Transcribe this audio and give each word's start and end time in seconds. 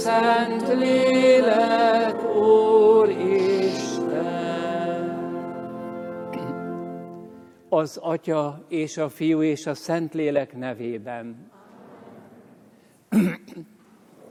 szent 0.00 0.68
lélek, 0.68 2.34
Úr 2.36 3.08
Isten. 3.08 4.20
Az 7.68 7.96
Atya 7.96 8.64
és 8.68 8.96
a 8.96 9.08
Fiú 9.08 9.42
és 9.42 9.66
a 9.66 9.74
Szent 9.74 10.14
Lélek 10.14 10.56
nevében. 10.56 11.50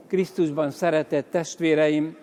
Krisztusban 0.08 0.70
szeretett 0.70 1.30
testvéreim, 1.30 2.16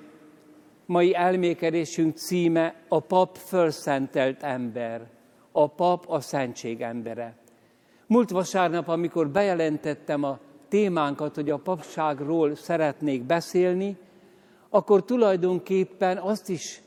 mai 0.85 1.15
elmékedésünk 1.15 2.17
címe 2.17 2.75
a 2.87 2.99
pap 2.99 3.37
fölszentelt 3.37 4.43
ember. 4.43 5.09
A 5.51 5.67
pap 5.67 6.05
a 6.07 6.19
szentség 6.19 6.81
embere. 6.81 7.35
Múlt 8.07 8.29
vasárnap, 8.29 8.87
amikor 8.87 9.29
bejelentettem 9.29 10.23
a 10.23 10.39
témánkat, 10.67 11.35
hogy 11.35 11.49
a 11.49 11.57
papságról 11.57 12.55
szeretnék 12.55 13.23
beszélni, 13.23 13.97
akkor 14.69 15.03
tulajdonképpen 15.03 16.17
azt 16.17 16.49
is 16.49 16.81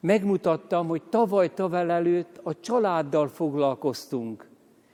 megmutattam, 0.00 0.86
hogy 0.86 1.02
tavaly 1.02 1.54
tavel 1.54 1.90
előtt 1.90 2.40
a 2.42 2.60
családdal 2.60 3.28
foglalkoztunk. 3.28 4.48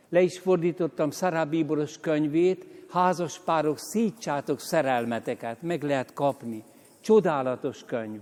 Le 0.08 0.20
is 0.20 0.38
fordítottam 0.38 1.10
Szará 1.10 1.44
Bíboros 1.44 1.98
könyvét, 1.98 2.66
házas 2.90 3.38
párok, 3.38 3.78
szítsátok 3.78 4.60
szerelmeteket, 4.60 5.62
meg 5.62 5.82
lehet 5.82 6.12
kapni. 6.12 6.64
Csodálatos 7.00 7.84
könyv. 7.84 8.20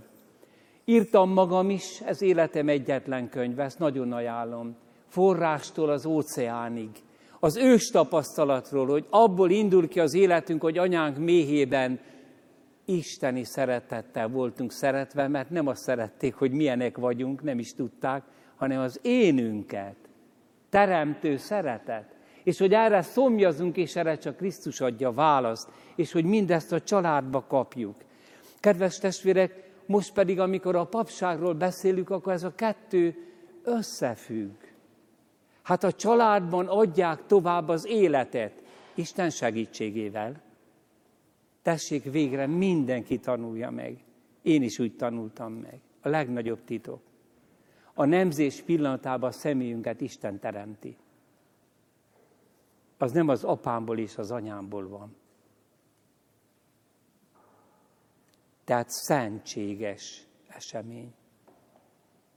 Írtam 0.85 1.29
magam 1.29 1.69
is, 1.69 2.01
ez 2.01 2.21
életem 2.21 2.67
egyetlen 2.67 3.29
könyv, 3.29 3.59
ezt 3.59 3.79
nagyon 3.79 4.11
ajánlom. 4.11 4.75
Forrástól 5.07 5.89
az 5.89 6.05
óceánig 6.05 6.89
az 7.39 7.57
ős 7.57 7.89
tapasztalatról, 7.89 8.87
hogy 8.87 9.05
abból 9.09 9.49
indul 9.49 9.87
ki 9.87 9.99
az 9.99 10.13
életünk, 10.13 10.61
hogy 10.61 10.77
anyánk 10.77 11.17
méhében 11.17 11.99
isteni 12.85 13.43
szeretettel 13.43 14.27
voltunk 14.27 14.71
szeretve, 14.71 15.27
mert 15.27 15.49
nem 15.49 15.67
azt 15.67 15.81
szerették, 15.81 16.35
hogy 16.35 16.51
milyenek 16.51 16.97
vagyunk, 16.97 17.43
nem 17.43 17.59
is 17.59 17.73
tudták, 17.73 18.23
hanem 18.55 18.79
az 18.79 18.99
énünket, 19.01 19.95
teremtő 20.69 21.37
szeretet. 21.37 22.15
És 22.43 22.59
hogy 22.59 22.73
erre 22.73 23.01
szomjazunk, 23.01 23.77
és 23.77 23.95
erre 23.95 24.17
csak 24.17 24.37
Krisztus 24.37 24.81
adja 24.81 25.11
választ, 25.11 25.69
és 25.95 26.11
hogy 26.11 26.25
mindezt 26.25 26.71
a 26.71 26.81
családba 26.81 27.45
kapjuk. 27.47 27.95
Kedves 28.59 28.97
testvérek, 28.97 29.69
most 29.85 30.13
pedig, 30.13 30.39
amikor 30.39 30.75
a 30.75 30.85
papságról 30.85 31.53
beszélünk, 31.53 32.09
akkor 32.09 32.33
ez 32.33 32.43
a 32.43 32.55
kettő 32.55 33.15
összefügg. 33.63 34.58
Hát 35.69 35.83
a 35.83 35.91
családban 35.91 36.67
adják 36.67 37.25
tovább 37.25 37.67
az 37.67 37.85
életet, 37.85 38.63
Isten 38.93 39.29
segítségével. 39.29 40.41
Tessék 41.61 42.03
végre, 42.03 42.47
mindenki 42.47 43.19
tanulja 43.19 43.69
meg. 43.69 44.03
Én 44.41 44.63
is 44.63 44.79
úgy 44.79 44.95
tanultam 44.95 45.53
meg. 45.53 45.79
A 46.01 46.09
legnagyobb 46.09 46.63
titok. 46.63 47.01
A 47.93 48.05
nemzés 48.05 48.61
pillanatában 48.61 49.29
a 49.29 49.31
személyünket 49.31 50.01
Isten 50.01 50.39
teremti. 50.39 50.97
Az 52.97 53.11
nem 53.11 53.27
az 53.27 53.43
apámból 53.43 53.97
és 53.97 54.17
az 54.17 54.31
anyámból 54.31 54.87
van. 54.87 55.15
Tehát 58.63 58.89
szentséges 58.89 60.27
esemény. 60.47 61.13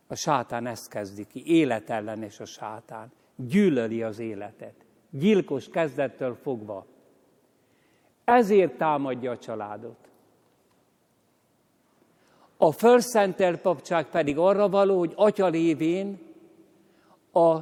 A 0.07 0.15
sátán 0.15 0.67
ezt 0.67 0.89
kezdi 0.89 1.27
ki, 1.27 1.47
életellenes 1.47 2.41
a 2.41 2.45
sátán 2.45 3.13
gyűlöli 3.49 4.03
az 4.03 4.19
életet. 4.19 4.75
Gyilkos 5.11 5.69
kezdettől 5.69 6.35
fogva. 6.43 6.87
Ezért 8.25 8.77
támadja 8.77 9.31
a 9.31 9.39
családot. 9.39 10.11
A 12.57 12.73
fölszentelt 12.73 13.61
papság 13.61 14.11
pedig 14.11 14.39
arra 14.39 14.69
való, 14.69 14.99
hogy 14.99 15.13
atya 15.17 15.47
lévén 15.47 16.19
a 17.33 17.59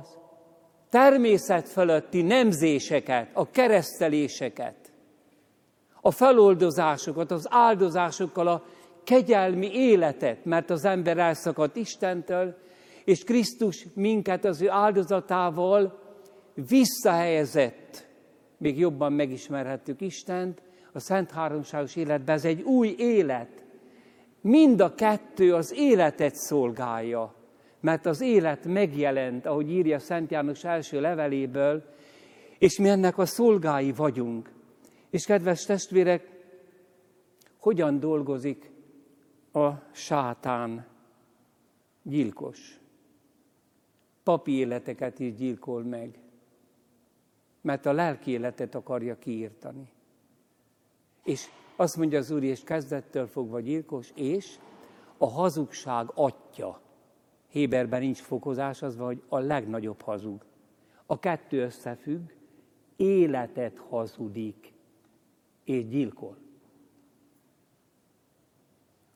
természet 0.88 1.68
fölötti 1.68 2.22
nemzéseket, 2.22 3.30
a 3.32 3.50
kereszteléseket, 3.50 4.92
a 6.00 6.10
feloldozásokat, 6.10 7.30
az 7.30 7.46
áldozásokkal 7.50 8.46
a 8.46 8.64
kegyelmi 9.04 9.74
életet, 9.74 10.44
mert 10.44 10.70
az 10.70 10.84
ember 10.84 11.18
elszakadt 11.18 11.76
Istentől, 11.76 12.56
és 13.04 13.24
Krisztus 13.24 13.86
minket 13.94 14.44
az 14.44 14.60
ő 14.60 14.70
áldozatával 14.70 16.00
visszahelyezett, 16.54 18.08
még 18.56 18.78
jobban 18.78 19.12
megismerhettük 19.12 20.00
Istent, 20.00 20.62
a 20.92 20.98
Szent 20.98 21.30
Háromságos 21.30 21.96
életben. 21.96 22.36
Ez 22.36 22.44
egy 22.44 22.62
új 22.62 22.94
élet. 22.98 23.64
Mind 24.40 24.80
a 24.80 24.94
kettő 24.94 25.54
az 25.54 25.72
életet 25.76 26.34
szolgálja, 26.34 27.34
mert 27.80 28.06
az 28.06 28.20
élet 28.20 28.64
megjelent, 28.64 29.46
ahogy 29.46 29.70
írja 29.70 29.98
Szent 29.98 30.30
János 30.30 30.64
első 30.64 31.00
leveléből, 31.00 31.84
és 32.58 32.78
mi 32.78 32.88
ennek 32.88 33.18
a 33.18 33.26
szolgái 33.26 33.92
vagyunk. 33.92 34.52
És 35.10 35.24
kedves 35.24 35.64
testvérek, 35.64 36.28
hogyan 37.58 38.00
dolgozik 38.00 38.70
a 39.52 39.68
sátán 39.92 40.86
gyilkos? 42.02 42.79
Papi 44.22 44.52
életeket 44.52 45.18
is 45.18 45.34
gyilkol 45.34 45.82
meg, 45.82 46.18
mert 47.60 47.86
a 47.86 47.92
lelki 47.92 48.30
életet 48.30 48.74
akarja 48.74 49.18
kiírtani. 49.18 49.88
És 51.24 51.48
azt 51.76 51.96
mondja 51.96 52.18
az 52.18 52.30
Úr, 52.30 52.42
és 52.42 52.64
kezdettől 52.64 53.26
fogva 53.26 53.60
gyilkos, 53.60 54.12
és 54.14 54.58
a 55.16 55.26
hazugság 55.26 56.10
atya. 56.14 56.80
Héberben 57.48 58.00
nincs 58.00 58.20
fokozás, 58.20 58.82
az 58.82 58.96
van, 58.96 59.06
hogy 59.06 59.22
a 59.28 59.38
legnagyobb 59.38 60.00
hazug. 60.00 60.44
A 61.06 61.18
kettő 61.18 61.62
összefügg, 61.62 62.30
életet 62.96 63.78
hazudik, 63.78 64.72
és 65.64 65.88
gyilkol. 65.88 66.36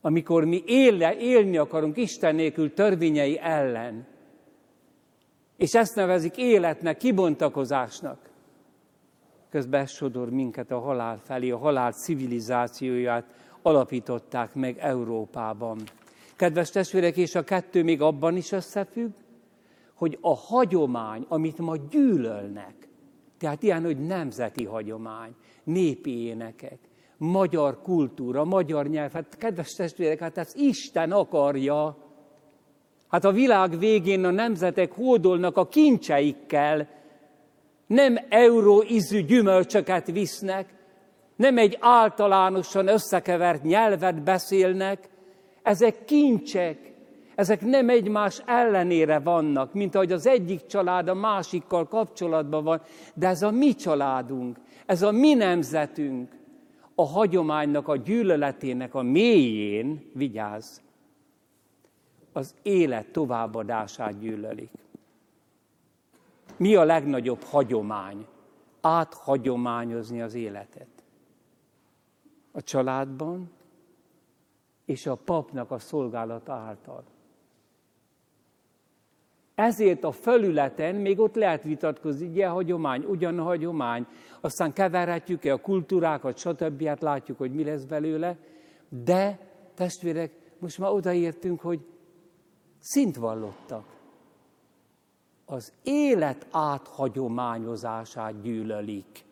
Amikor 0.00 0.44
mi 0.44 0.62
éle, 0.66 1.16
élni 1.16 1.56
akarunk 1.56 1.97
Isten 1.97 2.34
nélkül 2.34 2.75
törvényei 2.75 3.38
ellen, 3.38 4.06
és 5.56 5.75
ezt 5.75 5.94
nevezik 5.94 6.37
életnek, 6.37 6.97
kibontakozásnak. 6.97 8.19
Közben 9.50 9.87
sodor 9.87 10.31
minket 10.31 10.70
a 10.70 10.78
halál 10.78 11.19
felé, 11.25 11.50
a 11.50 11.59
halál 11.59 11.92
civilizációját 11.92 13.25
alapították 13.62 14.54
meg 14.54 14.78
Európában. 14.78 15.78
Kedves 16.37 16.70
testvérek, 16.70 17.16
és 17.16 17.34
a 17.34 17.44
kettő 17.44 17.82
még 17.82 18.00
abban 18.03 18.37
is 18.37 18.53
összefügg, 18.53 19.10
hogy 19.94 20.19
a 20.20 20.34
hagyomány, 20.34 21.25
amit 21.28 21.59
ma 21.59 21.76
gyűlölnek, 21.76 22.75
tehát 23.38 23.62
ilyen, 23.62 23.84
hogy 23.84 24.06
nemzeti 24.06 24.64
hagyomány, 24.64 25.34
népi 25.64 26.25
énekek, 26.25 26.78
magyar 27.16 27.82
kultúra, 27.82 28.44
magyar 28.44 28.88
nyelv, 28.88 29.12
hát 29.12 29.37
kedves 29.38 29.75
testvérek, 29.75 30.19
hát 30.19 30.38
ezt 30.38 30.56
Isten 30.56 31.12
akarja, 31.12 32.03
Hát 33.14 33.25
a 33.25 33.32
világ 33.32 33.78
végén 33.78 34.25
a 34.25 34.30
nemzetek 34.30 34.92
hódolnak 34.92 35.56
a 35.56 35.69
kincseikkel, 35.69 36.88
nem 37.86 38.19
euró 38.28 38.84
ízű 38.88 39.20
gyümölcsöket 39.20 40.10
visznek, 40.10 40.75
nem 41.36 41.58
egy 41.58 41.76
általánosan 41.80 42.88
összekevert 42.88 43.62
nyelvet 43.62 44.22
beszélnek, 44.22 45.08
ezek 45.62 46.04
kincsek, 46.04 46.78
ezek 47.34 47.60
nem 47.60 47.88
egymás 47.88 48.42
ellenére 48.47 49.19
vannak, 49.19 49.72
mint 49.72 49.94
ahogy 49.94 50.12
az 50.12 50.26
egyik 50.26 50.66
család 50.66 51.08
a 51.08 51.14
másikkal 51.14 51.88
kapcsolatban 51.88 52.64
van, 52.64 52.81
de 53.14 53.28
ez 53.28 53.42
a 53.42 53.50
mi 53.50 53.75
családunk, 53.75 54.56
ez 54.86 55.02
a 55.02 55.10
mi 55.10 55.34
nemzetünk, 55.34 56.32
a 56.94 57.06
hagyománynak, 57.06 57.88
a 57.88 57.96
gyűlöletének 57.96 58.94
a 58.94 59.02
mélyén, 59.02 60.11
vigyázz, 60.14 60.82
az 62.36 62.54
élet 62.62 63.06
továbbadását 63.06 64.19
gyűlölik. 64.19 64.70
Mi 66.56 66.75
a 66.75 66.84
legnagyobb 66.84 67.42
hagyomány? 67.42 68.26
Áthagyományozni 68.81 70.20
az 70.20 70.34
életet. 70.34 70.88
A 72.52 72.62
családban 72.62 73.50
és 74.84 75.06
a 75.06 75.14
papnak 75.14 75.70
a 75.70 75.78
szolgálata 75.78 76.52
által. 76.52 77.04
Ezért 79.54 80.04
a 80.04 80.12
felületen 80.12 80.94
még 80.94 81.20
ott 81.20 81.34
lehet 81.34 81.62
vitatkozni, 81.62 82.26
ugye 82.26 82.46
hagyomány, 82.46 83.04
ugyan 83.04 83.38
hagyomány, 83.38 84.06
aztán 84.40 84.72
keverhetjük-e 84.72 85.52
a 85.52 85.60
kultúrákat, 85.60 86.38
stb. 86.38 86.84
Hát 86.87 87.00
látjuk, 87.00 87.38
hogy 87.38 87.54
mi 87.54 87.64
lesz 87.64 87.84
belőle, 87.84 88.37
de 88.88 89.38
testvérek, 89.75 90.32
most 90.58 90.78
már 90.78 90.90
odaértünk, 90.90 91.60
hogy 91.60 91.80
szint 92.84 93.16
vallottak. 93.16 93.84
Az 95.44 95.72
élet 95.82 96.46
áthagyományozását 96.50 98.40
gyűlölik. 98.42 99.25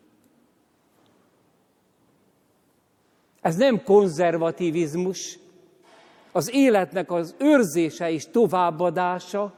Ez 3.41 3.55
nem 3.55 3.83
konzervativizmus, 3.83 5.39
az 6.31 6.53
életnek 6.53 7.11
az 7.11 7.35
őrzése 7.39 8.11
és 8.11 8.29
továbbadása, 8.29 9.53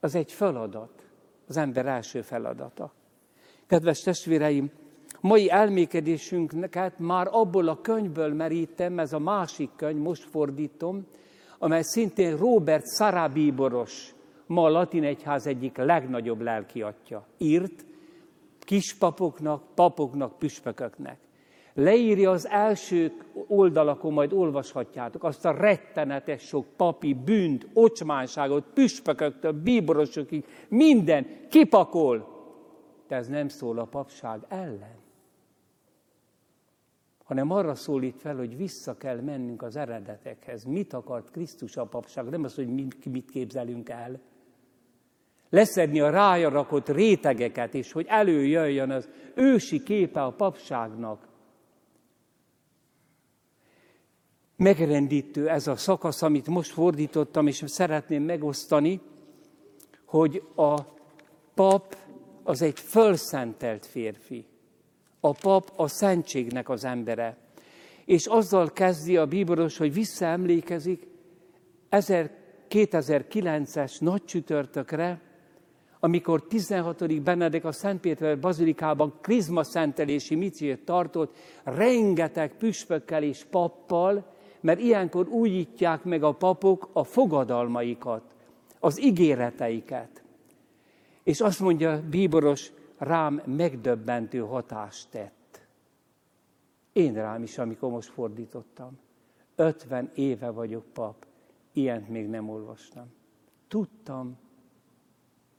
az 0.00 0.14
egy 0.14 0.32
feladat, 0.32 1.06
az 1.48 1.56
ember 1.56 1.86
első 1.86 2.22
feladata. 2.22 2.92
Kedves 3.66 4.00
testvéreim, 4.00 4.70
mai 5.20 5.50
elmékedésünket 5.50 6.98
már 6.98 7.28
abból 7.30 7.68
a 7.68 7.80
könyvből 7.80 8.34
merítem, 8.34 8.98
ez 8.98 9.12
a 9.12 9.18
másik 9.18 9.70
könyv, 9.76 10.00
most 10.00 10.24
fordítom, 10.24 11.06
amely 11.58 11.82
szintén 11.82 12.36
Robert 12.36 12.84
Sarabíboros, 12.96 14.14
ma 14.46 14.62
a 14.62 14.68
latin 14.68 15.04
egyház 15.04 15.46
egyik 15.46 15.76
legnagyobb 15.76 16.40
lelkiatja, 16.40 17.26
írt 17.38 17.84
kispapoknak, 18.58 19.62
papoknak, 19.74 20.38
püspököknek. 20.38 21.18
Leírja 21.74 22.30
az 22.30 22.48
első 22.48 23.12
oldalakon, 23.46 24.12
majd 24.12 24.32
olvashatjátok, 24.32 25.24
azt 25.24 25.44
a 25.44 25.50
rettenetes 25.50 26.42
sok 26.42 26.66
papi 26.76 27.14
bűnt, 27.14 27.66
ocsmánságot, 27.72 28.64
püspököktől, 28.74 29.52
bíborosokig, 29.52 30.44
minden 30.68 31.26
kipakol. 31.50 32.34
De 33.08 33.16
ez 33.16 33.28
nem 33.28 33.48
szól 33.48 33.78
a 33.78 33.84
papság 33.84 34.40
ellen 34.48 35.05
hanem 37.26 37.50
arra 37.50 37.74
szólít 37.74 38.20
fel, 38.20 38.36
hogy 38.36 38.56
vissza 38.56 38.96
kell 38.96 39.20
mennünk 39.20 39.62
az 39.62 39.76
eredetekhez. 39.76 40.64
Mit 40.64 40.92
akart 40.92 41.30
Krisztus 41.30 41.76
a 41.76 41.84
papság? 41.84 42.24
Nem 42.24 42.44
az, 42.44 42.54
hogy 42.54 42.68
mit, 42.68 43.30
képzelünk 43.30 43.88
el. 43.88 44.20
Leszedni 45.48 46.00
a 46.00 46.10
rája 46.10 46.48
rakott 46.48 46.88
rétegeket, 46.88 47.74
és 47.74 47.92
hogy 47.92 48.06
előjöjjön 48.08 48.90
az 48.90 49.08
ősi 49.34 49.82
képe 49.82 50.22
a 50.22 50.32
papságnak. 50.32 51.28
Megrendítő 54.56 55.48
ez 55.48 55.66
a 55.66 55.76
szakasz, 55.76 56.22
amit 56.22 56.46
most 56.46 56.70
fordítottam, 56.70 57.46
és 57.46 57.62
szeretném 57.66 58.22
megosztani, 58.22 59.00
hogy 60.04 60.42
a 60.54 60.80
pap 61.54 61.96
az 62.42 62.62
egy 62.62 62.80
fölszentelt 62.80 63.86
férfi 63.86 64.46
a 65.28 65.36
pap 65.40 65.72
a 65.76 65.88
szentségnek 65.88 66.68
az 66.68 66.84
embere. 66.84 67.36
És 68.04 68.26
azzal 68.26 68.72
kezdi 68.72 69.16
a 69.16 69.26
bíboros, 69.26 69.76
hogy 69.76 69.92
visszaemlékezik 69.92 71.06
2009-es 72.70 74.00
nagy 74.00 74.24
csütörtökre, 74.24 75.20
amikor 76.00 76.46
16. 76.46 77.22
Benedek 77.22 77.64
a 77.64 77.72
Szentpéter 77.72 78.38
bazilikában 78.38 79.14
krizma 79.20 79.62
szentelési 79.62 80.34
micét 80.34 80.84
tartott, 80.84 81.36
rengeteg 81.64 82.56
püspökkel 82.56 83.22
és 83.22 83.44
pappal, 83.50 84.32
mert 84.60 84.80
ilyenkor 84.80 85.28
újítják 85.28 86.04
meg 86.04 86.22
a 86.22 86.32
papok 86.32 86.88
a 86.92 87.04
fogadalmaikat, 87.04 88.22
az 88.80 89.02
ígéreteiket. 89.02 90.22
És 91.22 91.40
azt 91.40 91.60
mondja 91.60 92.02
Bíboros, 92.10 92.70
rám 92.98 93.42
megdöbbentő 93.44 94.38
hatást 94.38 95.10
tett. 95.10 95.66
Én 96.92 97.14
rám 97.14 97.42
is, 97.42 97.58
amikor 97.58 97.90
most 97.90 98.08
fordítottam. 98.08 98.98
50 99.54 100.10
éve 100.14 100.50
vagyok 100.50 100.84
pap, 100.92 101.26
ilyent 101.72 102.08
még 102.08 102.28
nem 102.28 102.48
olvastam. 102.48 103.12
Tudtam, 103.68 104.38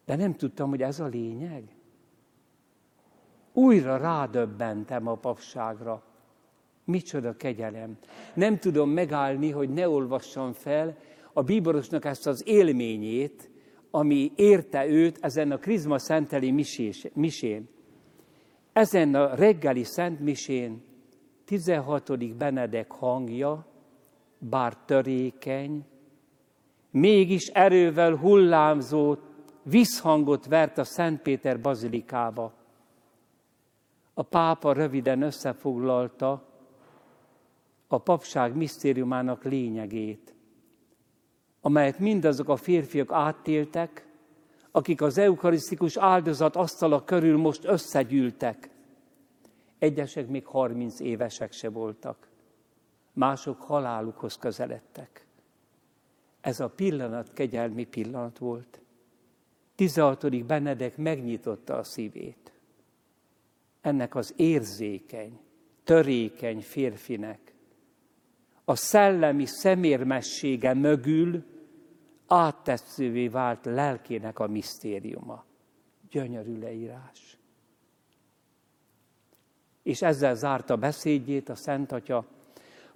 de 0.06 0.16
nem 0.16 0.36
tudtam, 0.36 0.70
hogy 0.70 0.82
ez 0.82 1.00
a 1.00 1.06
lényeg. 1.06 1.76
Újra 3.54 3.98
rádöbbentem 3.98 5.08
a 5.08 5.16
papságra. 5.16 6.04
Micsoda 6.84 7.36
kegyelem. 7.36 7.98
Nem 8.34 8.60
tudom 8.60 8.90
megállni, 8.90 9.52
hogy 9.52 9.70
ne 9.70 9.90
olvassam 9.90 10.54
fel 10.54 10.98
a 11.34 11.44
bíborosnak 11.44 12.06
ezt 12.06 12.28
az 12.28 12.48
élményét, 12.48 13.50
ami 13.92 14.32
érte 14.36 14.88
őt 14.88 15.18
ezen 15.22 15.52
a 15.52 15.58
krizma 15.58 16.00
szenteli 16.00 16.52
misés, 16.52 17.08
misén. 17.14 17.70
Ezen 18.74 19.16
a 19.16 19.36
reggeli 19.36 19.84
szent 19.84 20.20
misén 20.20 20.84
16. 21.46 22.36
Benedek 22.36 22.92
hangja, 22.92 23.66
bár 24.38 24.78
törékeny, 24.78 25.86
mégis 26.92 27.48
erővel 27.48 28.16
hullámzó 28.16 29.16
visszhangot 29.64 30.46
vert 30.46 30.78
a 30.78 30.84
Szent 30.84 31.22
Péter 31.22 31.62
bazilikába. 31.62 32.54
A 34.14 34.24
pápa 34.24 34.74
röviden 34.74 35.22
összefoglalta 35.22 36.46
a 37.88 37.98
papság 37.98 38.56
misztériumának 38.56 39.44
lényegét 39.44 40.36
amelyet 41.62 42.00
mindazok 42.00 42.50
a 42.50 42.56
férfiak 42.56 43.12
áttéltek, 43.12 44.08
akik 44.72 45.02
az 45.02 45.18
eukarisztikus 45.18 45.98
áldozat 45.98 46.56
asztala 46.56 47.04
körül 47.04 47.38
most 47.38 47.66
összegyűltek. 47.66 48.70
Egyesek 49.80 50.28
még 50.28 50.46
30 50.46 51.00
évesek 51.00 51.52
se 51.52 51.70
voltak, 51.70 52.28
mások 53.14 53.62
halálukhoz 53.62 54.38
közeledtek. 54.38 55.26
Ez 56.42 56.60
a 56.60 56.70
pillanat 56.70 57.34
kegyelmi 57.34 57.86
pillanat 57.86 58.38
volt. 58.38 58.82
16. 59.76 60.46
Benedek 60.46 60.98
megnyitotta 60.98 61.78
a 61.78 61.84
szívét. 61.84 62.52
Ennek 63.82 64.16
az 64.16 64.34
érzékeny, 64.36 65.40
törékeny 65.84 66.62
férfinek 66.62 67.54
a 68.70 68.76
szellemi 68.76 69.46
szemérmessége 69.46 70.74
mögül 70.74 71.44
áttetszővé 72.28 73.28
vált 73.28 73.66
lelkének 73.66 74.40
a 74.40 74.48
misztériuma. 74.48 75.44
Gyönyörű 76.10 76.60
leírás. 76.60 77.38
És 79.84 80.02
ezzel 80.02 80.36
zárta 80.36 80.76
beszédjét 80.76 81.50
a 81.50 81.56
Szent 81.56 81.92
Atya. 81.92 82.26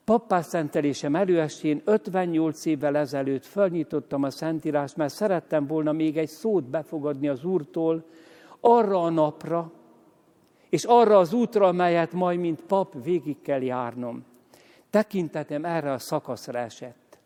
Pappás 0.03 0.53
előestén 1.11 1.81
58 1.85 2.65
évvel 2.65 2.97
ezelőtt 2.97 3.45
fölnyitottam 3.45 4.23
a 4.23 4.29
Szentírást, 4.29 4.95
mert 4.95 5.13
szerettem 5.13 5.67
volna 5.67 5.91
még 5.91 6.17
egy 6.17 6.29
szót 6.29 6.63
befogadni 6.63 7.27
az 7.27 7.43
Úrtól 7.43 8.05
arra 8.59 9.03
a 9.03 9.09
napra, 9.09 9.71
és 10.69 10.83
arra 10.83 11.17
az 11.17 11.33
útra, 11.33 11.67
amelyet 11.67 12.11
majd, 12.11 12.39
mint 12.39 12.61
pap, 12.61 13.03
végig 13.03 13.41
kell 13.41 13.61
járnom. 13.61 14.29
Tekintetem 14.91 15.65
erre 15.65 15.91
a 15.91 15.97
szakaszra 15.97 16.59
esett. 16.59 17.19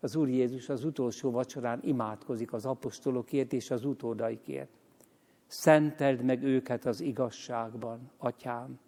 Az 0.00 0.16
Úr 0.16 0.28
Jézus 0.28 0.68
az 0.68 0.84
utolsó 0.84 1.30
vacsorán 1.30 1.80
imádkozik 1.82 2.52
az 2.52 2.66
apostolokért 2.66 3.52
és 3.52 3.70
az 3.70 3.84
utódaikért. 3.84 4.68
Szenteld 5.46 6.22
meg 6.22 6.42
őket 6.42 6.84
az 6.84 7.00
igazságban, 7.00 8.10
atyám. 8.16 8.78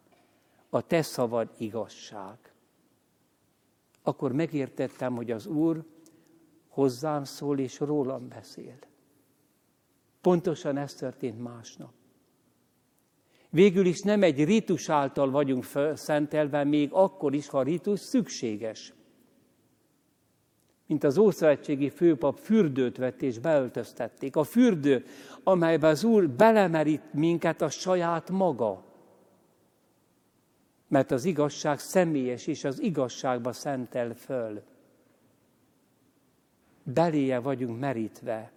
A 0.71 0.87
te 0.87 1.03
szavad 1.03 1.55
igazság. 1.59 2.39
Akkor 4.03 4.33
megértettem, 4.33 5.15
hogy 5.15 5.31
az 5.31 5.47
Úr 5.47 5.85
hozzám 6.69 7.25
szól 7.25 7.59
és 7.59 7.81
rólam 7.81 8.29
beszél. 8.29 8.79
Pontosan 10.21 10.77
ez 10.77 10.95
történt 10.95 11.43
másnap. 11.43 11.93
Végül 13.51 13.87
is 13.87 14.01
nem 14.01 14.23
egy 14.23 14.45
ritus 14.45 14.89
által 14.89 15.31
vagyunk 15.31 15.65
szentelve, 15.95 16.65
még 16.65 16.89
akkor 16.93 17.35
is, 17.35 17.49
ha 17.49 17.59
a 17.59 17.63
ritus 17.63 18.01
szükséges. 18.01 18.93
Mint 20.87 21.05
az 21.05 21.19
Ószövetségi 21.19 21.91
főpap 21.91 22.39
fürdőt 22.39 22.97
vett 22.97 23.23
és 23.23 23.39
beöltöztették. 23.39 24.37
A 24.37 24.45
fürdő, 24.45 25.05
amelyben 25.43 25.91
az 25.91 26.05
Úr 26.05 26.29
belemerít 26.29 27.13
minket 27.13 27.63
a 27.63 27.69
saját 27.69 28.31
maga. 28.31 28.85
Mert 30.89 31.11
az 31.11 31.25
igazság 31.25 31.79
személyes, 31.79 32.47
és 32.47 32.65
az 32.65 32.83
igazságba 32.83 33.53
szentel 33.53 34.15
föl. 34.15 34.63
Beléje 36.83 37.39
vagyunk 37.39 37.81
merítve. 37.81 38.53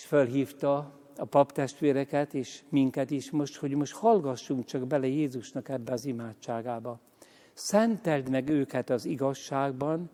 És 0.00 0.06
felhívta 0.06 0.92
a 1.16 1.24
paptestvéreket 1.24 2.34
és 2.34 2.62
minket 2.68 3.10
is 3.10 3.30
most, 3.30 3.56
hogy 3.56 3.70
most 3.70 3.92
hallgassunk 3.94 4.64
csak 4.64 4.86
bele 4.86 5.06
Jézusnak 5.06 5.68
ebbe 5.68 5.92
az 5.92 6.04
imádságába. 6.04 7.00
Szenteld 7.52 8.28
meg 8.30 8.48
őket 8.48 8.90
az 8.90 9.04
igazságban, 9.04 10.10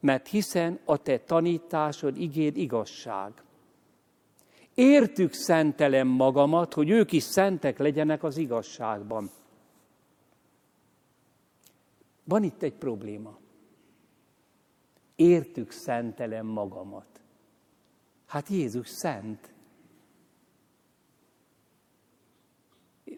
mert 0.00 0.28
hiszen 0.28 0.78
a 0.84 0.96
te 0.96 1.18
tanításod 1.18 2.16
igéd 2.16 2.56
igazság. 2.56 3.32
Értük 4.74 5.32
szentelem 5.32 6.06
magamat, 6.06 6.74
hogy 6.74 6.90
ők 6.90 7.12
is 7.12 7.22
szentek 7.22 7.78
legyenek 7.78 8.22
az 8.22 8.36
igazságban. 8.36 9.30
Van 12.24 12.42
itt 12.42 12.62
egy 12.62 12.74
probléma. 12.74 13.38
Értük 15.16 15.70
szentelem 15.70 16.46
magamat. 16.46 17.19
Hát 18.30 18.48
Jézus 18.48 18.88
szent. 18.88 19.52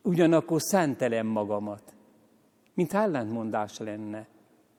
ugyanakkor 0.02 0.60
szentelem 0.60 1.26
magamat. 1.26 1.94
Mint 2.74 2.92
ellentmondás 2.92 3.78
lenne. 3.78 4.28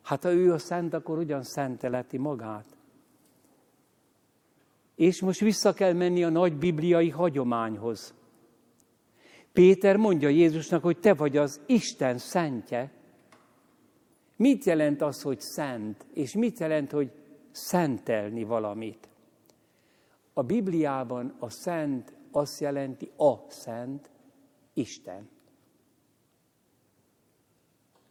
Hát 0.02 0.24
ha 0.24 0.32
ő 0.32 0.54
a 0.54 0.58
szent, 0.58 0.94
akkor 0.94 1.18
ugyan 1.18 1.44
szenteleti 1.44 2.18
magát. 2.18 2.66
És 4.96 5.22
most 5.22 5.40
vissza 5.40 5.74
kell 5.74 5.94
menni 5.94 6.24
a 6.24 6.30
nagy 6.30 6.58
bibliai 6.58 7.10
hagyományhoz. 7.10 8.14
Péter 9.52 9.98
mondja 9.98 10.30
Jézusnak, 10.30 10.84
hogy 10.84 11.00
te 11.00 11.14
vagy 11.14 11.38
az 11.38 11.62
Isten 11.66 12.18
szentje. 12.18 12.92
Mit 14.36 14.64
jelent 14.64 15.02
az, 15.02 15.22
hogy 15.22 15.40
szent, 15.40 16.06
és 16.14 16.34
mit 16.34 16.60
jelent, 16.60 16.92
hogy 16.92 17.12
szentelni 17.52 18.44
valamit? 18.44 19.13
A 20.34 20.44
Bibliában 20.44 21.36
a 21.40 21.50
szent 21.50 22.14
azt 22.32 22.60
jelenti 22.60 23.12
a 23.18 23.34
szent, 23.48 24.12
Isten. 24.74 25.30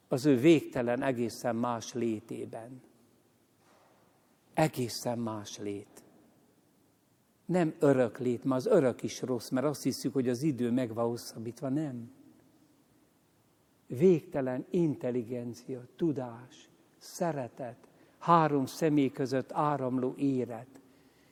Az 0.08 0.26
ő 0.26 0.36
végtelen, 0.36 1.02
egészen 1.02 1.56
más 1.56 1.92
létében. 1.92 2.82
Egészen 4.54 5.18
más 5.18 5.58
lét. 5.58 6.02
Nem 7.44 7.74
örök 7.78 8.18
lét, 8.18 8.44
mert 8.44 8.60
az 8.60 8.72
örök 8.72 9.02
is 9.02 9.22
rossz, 9.22 9.48
mert 9.48 9.66
azt 9.66 9.82
hiszük, 9.82 10.12
hogy 10.12 10.28
az 10.28 10.42
idő 10.42 10.70
meg 10.70 10.94
van 10.94 11.06
hosszabbítva. 11.06 11.68
Nem. 11.68 12.12
Végtelen 13.86 14.66
intelligencia, 14.70 15.86
tudás, 15.96 16.70
szeretet, 16.98 17.88
három 18.18 18.66
személy 18.66 19.10
között 19.10 19.52
áramló 19.52 20.14
élet. 20.16 20.81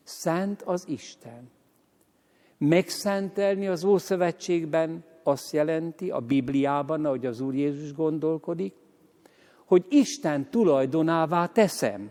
Szent 0.03 0.63
az 0.63 0.89
Isten. 0.89 1.51
Megszentelni 2.59 3.67
az 3.67 3.85
Ószövetségben 3.85 5.05
azt 5.23 5.53
jelenti, 5.53 6.11
a 6.11 6.21
Bibliában, 6.21 7.05
ahogy 7.05 7.27
az 7.27 7.41
Úr 7.41 7.55
Jézus 7.55 7.93
gondolkodik, 7.93 8.75
hogy 9.65 9.87
Isten 9.89 10.51
tulajdonává 10.51 11.47
teszem. 11.47 12.11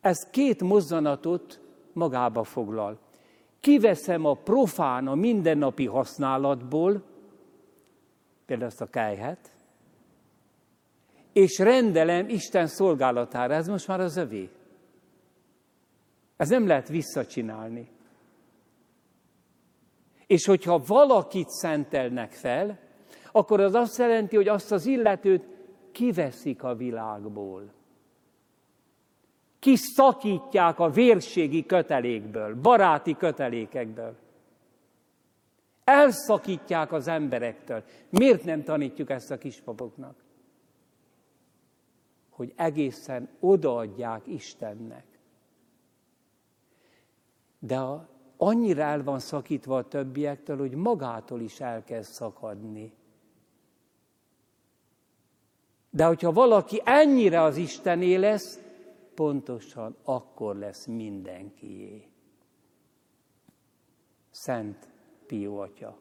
Ez 0.00 0.30
két 0.30 0.62
mozzanatot 0.62 1.60
magába 1.92 2.44
foglal. 2.44 2.98
Kiveszem 3.60 4.24
a 4.24 4.34
profán, 4.34 5.06
a 5.06 5.14
mindennapi 5.14 5.86
használatból, 5.86 7.02
például 8.46 8.70
ezt 8.70 8.80
a 8.80 8.90
kájhet, 8.90 9.52
és 11.32 11.58
rendelem 11.58 12.28
Isten 12.28 12.66
szolgálatára. 12.66 13.54
Ez 13.54 13.68
most 13.68 13.88
már 13.88 14.00
az 14.00 14.16
övé. 14.16 14.50
Ez 16.36 16.48
nem 16.48 16.66
lehet 16.66 16.88
visszacsinálni. 16.88 17.88
És 20.26 20.46
hogyha 20.46 20.82
valakit 20.86 21.48
szentelnek 21.48 22.32
fel, 22.32 22.78
akkor 23.32 23.60
az 23.60 23.74
azt 23.74 23.98
jelenti, 23.98 24.36
hogy 24.36 24.48
azt 24.48 24.72
az 24.72 24.86
illetőt 24.86 25.44
kiveszik 25.92 26.62
a 26.62 26.74
világból. 26.74 27.72
Kiszakítják 29.58 30.78
a 30.78 30.90
vérségi 30.90 31.66
kötelékből, 31.66 32.60
baráti 32.60 33.16
kötelékekből. 33.16 34.16
Elszakítják 35.84 36.92
az 36.92 37.08
emberektől. 37.08 37.84
Miért 38.10 38.44
nem 38.44 38.62
tanítjuk 38.62 39.10
ezt 39.10 39.30
a 39.30 39.38
kispapoknak? 39.38 40.24
Hogy 42.30 42.52
egészen 42.56 43.28
odaadják 43.40 44.26
Istennek. 44.26 45.15
De 47.58 47.80
annyira 48.36 48.82
el 48.82 49.02
van 49.02 49.18
szakítva 49.18 49.76
a 49.76 49.88
többiektől, 49.88 50.58
hogy 50.58 50.74
magától 50.74 51.40
is 51.40 51.60
elkezd 51.60 52.10
szakadni. 52.10 52.92
De 55.90 56.04
hogyha 56.04 56.32
valaki 56.32 56.80
ennyire 56.84 57.42
az 57.42 57.56
Istené 57.56 58.14
lesz, 58.14 58.60
pontosan 59.14 59.96
akkor 60.02 60.56
lesz 60.56 60.86
mindenkié. 60.86 62.08
Szent 64.30 64.88
Pió 65.26 65.58
Atya. 65.58 65.98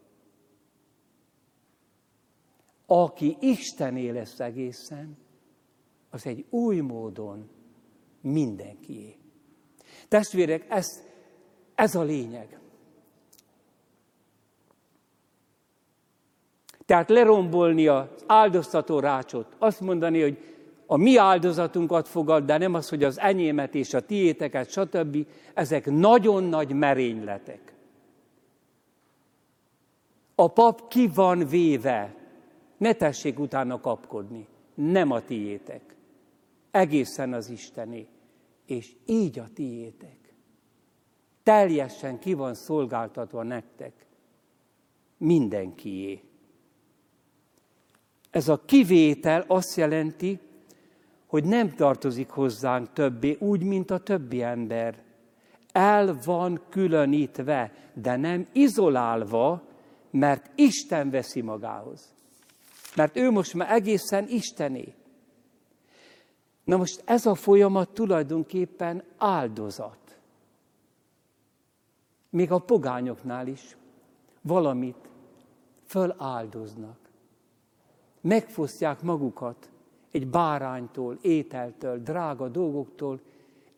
Aki 2.86 3.38
Istené 3.40 4.10
lesz 4.10 4.40
egészen, 4.40 5.18
az 6.10 6.26
egy 6.26 6.46
új 6.50 6.80
módon 6.80 7.50
mindenkié. 8.22 9.18
Testvérek, 10.08 10.66
ezt 10.70 11.15
ez 11.76 11.96
a 11.96 12.02
lényeg. 12.02 12.60
Tehát 16.86 17.10
lerombolni 17.10 17.88
az 17.88 18.08
áldoztató 18.26 19.00
rácsot, 19.00 19.56
azt 19.58 19.82
mondani, 19.82 20.22
hogy 20.22 20.38
a 20.86 20.98
mi 20.98 21.18
áldozatunkat 21.18 22.08
fogad, 22.08 22.46
de 22.46 22.58
nem 22.58 22.74
az, 22.74 22.90
hogy 22.90 23.04
az 23.04 23.20
enyémet 23.20 23.76
és 23.76 23.94
a 23.94 24.06
tiéteket, 24.06 24.70
stb. 24.70 25.28
Ezek 25.54 25.86
nagyon 25.86 26.44
nagy 26.44 26.74
merényletek. 26.74 27.74
A 30.36 30.48
pap 30.48 30.88
ki 30.88 31.08
van 31.08 31.48
véve, 31.48 32.16
ne 32.78 32.94
tessék 32.94 33.40
utána 33.40 33.80
kapkodni, 33.80 34.48
nem 34.74 35.12
a 35.12 35.22
tiétek. 35.22 35.96
Egészen 36.72 37.34
az 37.34 37.50
Istené, 37.50 38.08
és 38.66 38.96
így 39.06 39.40
a 39.40 39.48
tiétek 39.54 40.25
teljesen 41.46 42.20
ki 42.20 42.34
van 42.34 42.54
szolgáltatva 42.54 43.44
nektek. 43.44 43.94
Mindenkié. 45.18 46.22
Ez 48.30 48.48
a 48.48 48.62
kivétel 48.66 49.44
azt 49.48 49.76
jelenti, 49.76 50.40
hogy 51.26 51.44
nem 51.44 51.76
tartozik 51.76 52.30
hozzánk 52.30 52.94
többé, 52.94 53.38
úgy, 53.40 53.64
mint 53.64 53.92
a 53.92 53.98
többi 53.98 54.42
ember. 54.42 55.04
El 55.72 56.20
van 56.26 56.62
különítve, 56.70 57.72
de 57.94 58.16
nem 58.16 58.48
izolálva, 58.52 59.62
mert 60.12 60.52
Isten 60.56 61.10
veszi 61.10 61.42
magához. 61.42 62.14
Mert 62.96 63.18
ő 63.18 63.32
most 63.32 63.54
már 63.54 63.72
egészen 63.72 64.28
Istené. 64.28 64.94
Na 66.64 66.78
most 66.78 67.02
ez 67.06 67.26
a 67.26 67.36
folyamat 67.36 67.90
tulajdonképpen 67.90 69.04
áldozat 69.18 70.05
még 72.36 72.52
a 72.52 72.60
pogányoknál 72.60 73.48
is 73.48 73.78
valamit 74.42 75.10
föláldoznak. 75.86 76.98
Megfosztják 78.22 79.02
magukat 79.02 79.70
egy 80.12 80.28
báránytól, 80.28 81.18
ételtől, 81.22 81.98
drága 81.98 82.48
dolgoktól, 82.48 83.20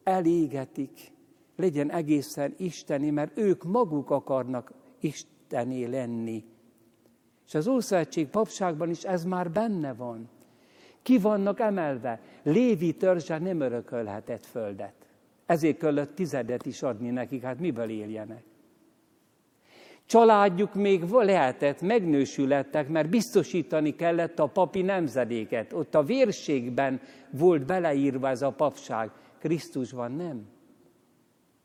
elégetik, 0.03 1.11
legyen 1.55 1.91
egészen 1.91 2.53
isteni, 2.57 3.09
mert 3.09 3.37
ők 3.37 3.63
maguk 3.63 4.09
akarnak 4.09 4.71
istené 4.99 5.85
lenni. 5.85 6.45
És 7.47 7.55
az 7.55 7.67
Ószövetség 7.67 8.27
papságban 8.27 8.89
is 8.89 9.03
ez 9.03 9.23
már 9.23 9.51
benne 9.51 9.93
van. 9.93 10.29
Ki 11.01 11.17
vannak 11.17 11.59
emelve? 11.59 12.21
Lévi 12.43 12.95
törzse 12.95 13.37
nem 13.37 13.59
örökölhetett 13.59 14.45
földet. 14.45 14.96
Ezért 15.47 15.77
kellett 15.77 16.15
tizedet 16.15 16.65
is 16.65 16.83
adni 16.83 17.09
nekik, 17.09 17.41
hát 17.41 17.59
miből 17.59 17.89
éljenek. 17.89 18.43
Családjuk 20.05 20.73
még 20.73 21.03
lehetett, 21.09 21.81
megnősülettek, 21.81 22.87
mert 22.89 23.09
biztosítani 23.09 23.95
kellett 23.95 24.39
a 24.39 24.47
papi 24.47 24.81
nemzedéket. 24.81 25.73
Ott 25.73 25.95
a 25.95 26.03
vérségben 26.03 27.01
volt 27.29 27.65
beleírva 27.65 28.29
ez 28.29 28.41
a 28.41 28.51
papság. 28.51 29.11
Krisztusban 29.39 30.11
nem. 30.11 30.47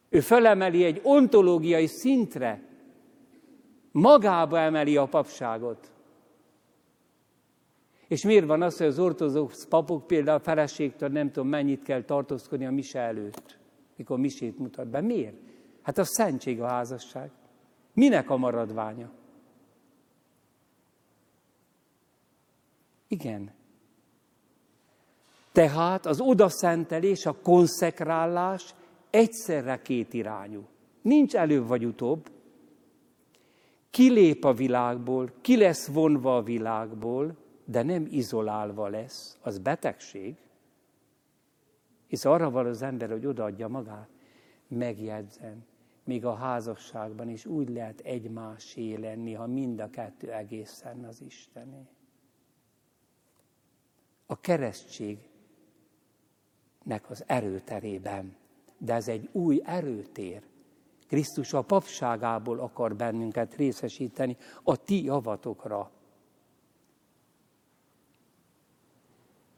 Ő 0.08 0.20
felemeli 0.20 0.84
egy 0.84 1.00
ontológiai 1.02 1.86
szintre, 1.86 2.62
magába 3.92 4.58
emeli 4.58 4.96
a 4.96 5.06
papságot. 5.06 5.92
És 8.08 8.24
miért 8.24 8.46
van 8.46 8.62
az, 8.62 8.76
hogy 8.76 8.86
az 8.86 8.98
ortodox 8.98 9.66
papok 9.66 10.06
például 10.06 10.38
a 10.38 10.42
feleségtől 10.42 11.08
nem 11.08 11.30
tudom 11.30 11.48
mennyit 11.48 11.82
kell 11.82 12.02
tartózkodni 12.02 12.66
a 12.66 12.70
mise 12.70 12.98
előtt, 12.98 13.58
mikor 13.96 14.18
misét 14.18 14.58
mutat 14.58 14.88
be? 14.88 15.00
Miért? 15.00 15.36
Hát 15.82 15.98
a 15.98 16.04
szentség 16.04 16.60
a 16.60 16.66
házasság. 16.66 17.30
Minek 17.94 18.30
a 18.30 18.36
maradványa? 18.36 19.10
Igen. 23.08 23.50
Tehát 25.52 26.06
az 26.06 26.20
odaszentelés, 26.20 27.26
a 27.26 27.40
konszekrálás 27.42 28.74
egyszerre 29.10 29.82
két 29.82 30.14
irányú. 30.14 30.66
Nincs 31.02 31.34
előbb 31.34 31.66
vagy 31.66 31.84
utóbb. 31.84 32.30
Kilép 33.90 34.44
a 34.44 34.52
világból, 34.52 35.32
ki 35.40 35.56
lesz 35.56 35.86
vonva 35.86 36.36
a 36.36 36.42
világból, 36.42 37.36
de 37.64 37.82
nem 37.82 38.06
izolálva 38.10 38.88
lesz, 38.88 39.38
az 39.40 39.58
betegség. 39.58 40.34
Hisz 42.12 42.24
arra 42.24 42.50
van 42.50 42.66
az 42.66 42.82
ember, 42.82 43.10
hogy 43.10 43.26
odaadja 43.26 43.68
magát. 43.68 44.08
Megjegyzem, 44.68 45.64
még 46.04 46.24
a 46.24 46.34
házasságban 46.34 47.28
is 47.28 47.46
úgy 47.46 47.68
lehet 47.68 48.00
egymásé 48.00 48.94
lenni, 48.94 49.32
ha 49.32 49.46
mind 49.46 49.80
a 49.80 49.90
kettő 49.90 50.32
egészen 50.32 51.04
az 51.04 51.20
Istené. 51.20 51.88
A 54.26 54.40
keresztségnek 54.40 55.30
az 57.08 57.24
erőterében, 57.26 58.36
de 58.78 58.94
ez 58.94 59.08
egy 59.08 59.28
új 59.32 59.60
erőtér. 59.64 60.42
Krisztus 61.06 61.52
a 61.52 61.62
papságából 61.62 62.58
akar 62.58 62.96
bennünket 62.96 63.54
részesíteni 63.54 64.36
a 64.62 64.76
ti 64.76 65.04
javatokra. 65.04 65.90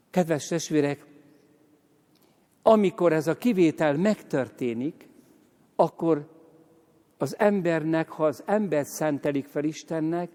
Kedves 0.09 0.47
testvérek, 0.47 1.13
amikor 2.67 3.13
ez 3.13 3.27
a 3.27 3.37
kivétel 3.37 3.97
megtörténik, 3.97 5.09
akkor 5.75 6.27
az 7.17 7.39
embernek, 7.39 8.09
ha 8.09 8.25
az 8.25 8.43
ember 8.45 8.85
szentelik 8.85 9.45
fel 9.45 9.63
Istennek, 9.63 10.31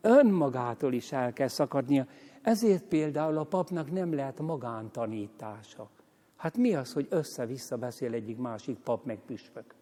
önmagától 0.00 0.92
is 0.92 1.12
el 1.12 1.32
kell 1.32 1.48
szakadnia. 1.48 2.06
Ezért 2.42 2.84
például 2.84 3.38
a 3.38 3.44
papnak 3.44 3.92
nem 3.92 4.14
lehet 4.14 4.40
magántanítása. 4.40 5.88
Hát 6.36 6.56
mi 6.56 6.74
az, 6.74 6.92
hogy 6.92 7.06
össze-vissza 7.10 7.76
beszél 7.76 8.14
egyik 8.14 8.36
másik 8.36 8.78
pap 8.78 9.04
meg 9.04 9.18
püspök? 9.26 9.74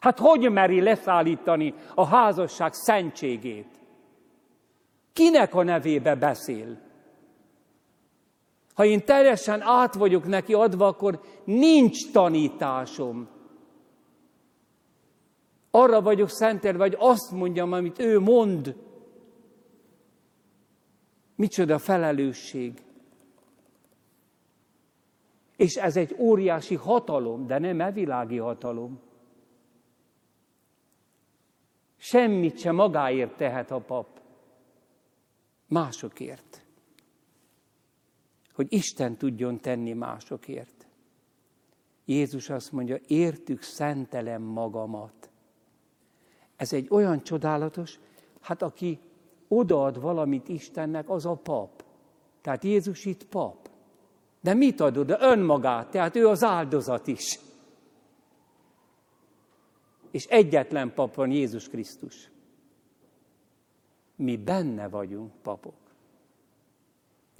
Hát 0.00 0.18
hogy 0.18 0.50
meri 0.52 0.80
leszállítani 0.80 1.74
a 1.94 2.06
házasság 2.06 2.72
szentségét? 2.72 3.78
Kinek 5.12 5.54
a 5.54 5.62
nevébe 5.62 6.14
beszél? 6.14 6.78
Ha 8.80 8.86
én 8.86 9.04
teljesen 9.04 9.60
át 9.60 9.94
vagyok 9.94 10.26
neki 10.26 10.54
adva, 10.54 10.86
akkor 10.86 11.20
nincs 11.44 12.10
tanításom. 12.12 13.28
Arra 15.70 16.02
vagyok 16.02 16.28
szentelve, 16.28 16.78
vagy 16.78 16.96
azt 16.98 17.30
mondjam, 17.30 17.72
amit 17.72 17.98
ő 17.98 18.18
mond. 18.18 18.76
Micsoda 21.34 21.78
felelősség. 21.78 22.82
És 25.56 25.74
ez 25.74 25.96
egy 25.96 26.14
óriási 26.18 26.74
hatalom, 26.74 27.46
de 27.46 27.58
nem 27.58 27.80
evilági 27.80 28.38
hatalom. 28.38 29.00
Semmit 31.96 32.58
sem 32.58 32.74
magáért 32.74 33.36
tehet 33.36 33.70
a 33.70 33.80
pap. 33.80 34.20
Másokért. 35.66 36.49
Hogy 38.60 38.72
Isten 38.72 39.16
tudjon 39.16 39.60
tenni 39.60 39.92
másokért. 39.92 40.86
Jézus 42.04 42.50
azt 42.50 42.72
mondja, 42.72 42.98
értük 43.06 43.62
szentelem 43.62 44.42
magamat. 44.42 45.30
Ez 46.56 46.72
egy 46.72 46.86
olyan 46.90 47.22
csodálatos, 47.22 47.98
hát 48.40 48.62
aki 48.62 48.98
odaad 49.48 50.00
valamit 50.00 50.48
Istennek, 50.48 51.10
az 51.10 51.26
a 51.26 51.34
pap. 51.34 51.84
Tehát 52.40 52.64
Jézus 52.64 53.04
itt 53.04 53.24
pap. 53.24 53.70
De 54.40 54.54
mit 54.54 54.80
ad 54.80 54.96
oda? 54.96 55.16
Önmagát, 55.20 55.90
tehát 55.90 56.16
ő 56.16 56.26
az 56.28 56.42
áldozat 56.42 57.06
is. 57.06 57.38
És 60.10 60.24
egyetlen 60.24 60.94
pap 60.94 61.14
van 61.14 61.30
Jézus 61.30 61.68
Krisztus. 61.68 62.30
Mi 64.16 64.36
benne 64.36 64.88
vagyunk 64.88 65.32
papok. 65.42 65.89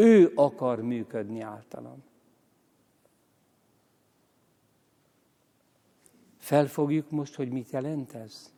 Ő 0.00 0.33
akar 0.35 0.83
működni 0.83 1.40
általam. 1.40 2.02
Felfogjuk 6.37 7.11
most, 7.11 7.35
hogy 7.35 7.50
mit 7.50 7.71
jelent 7.71 8.12
ez? 8.12 8.54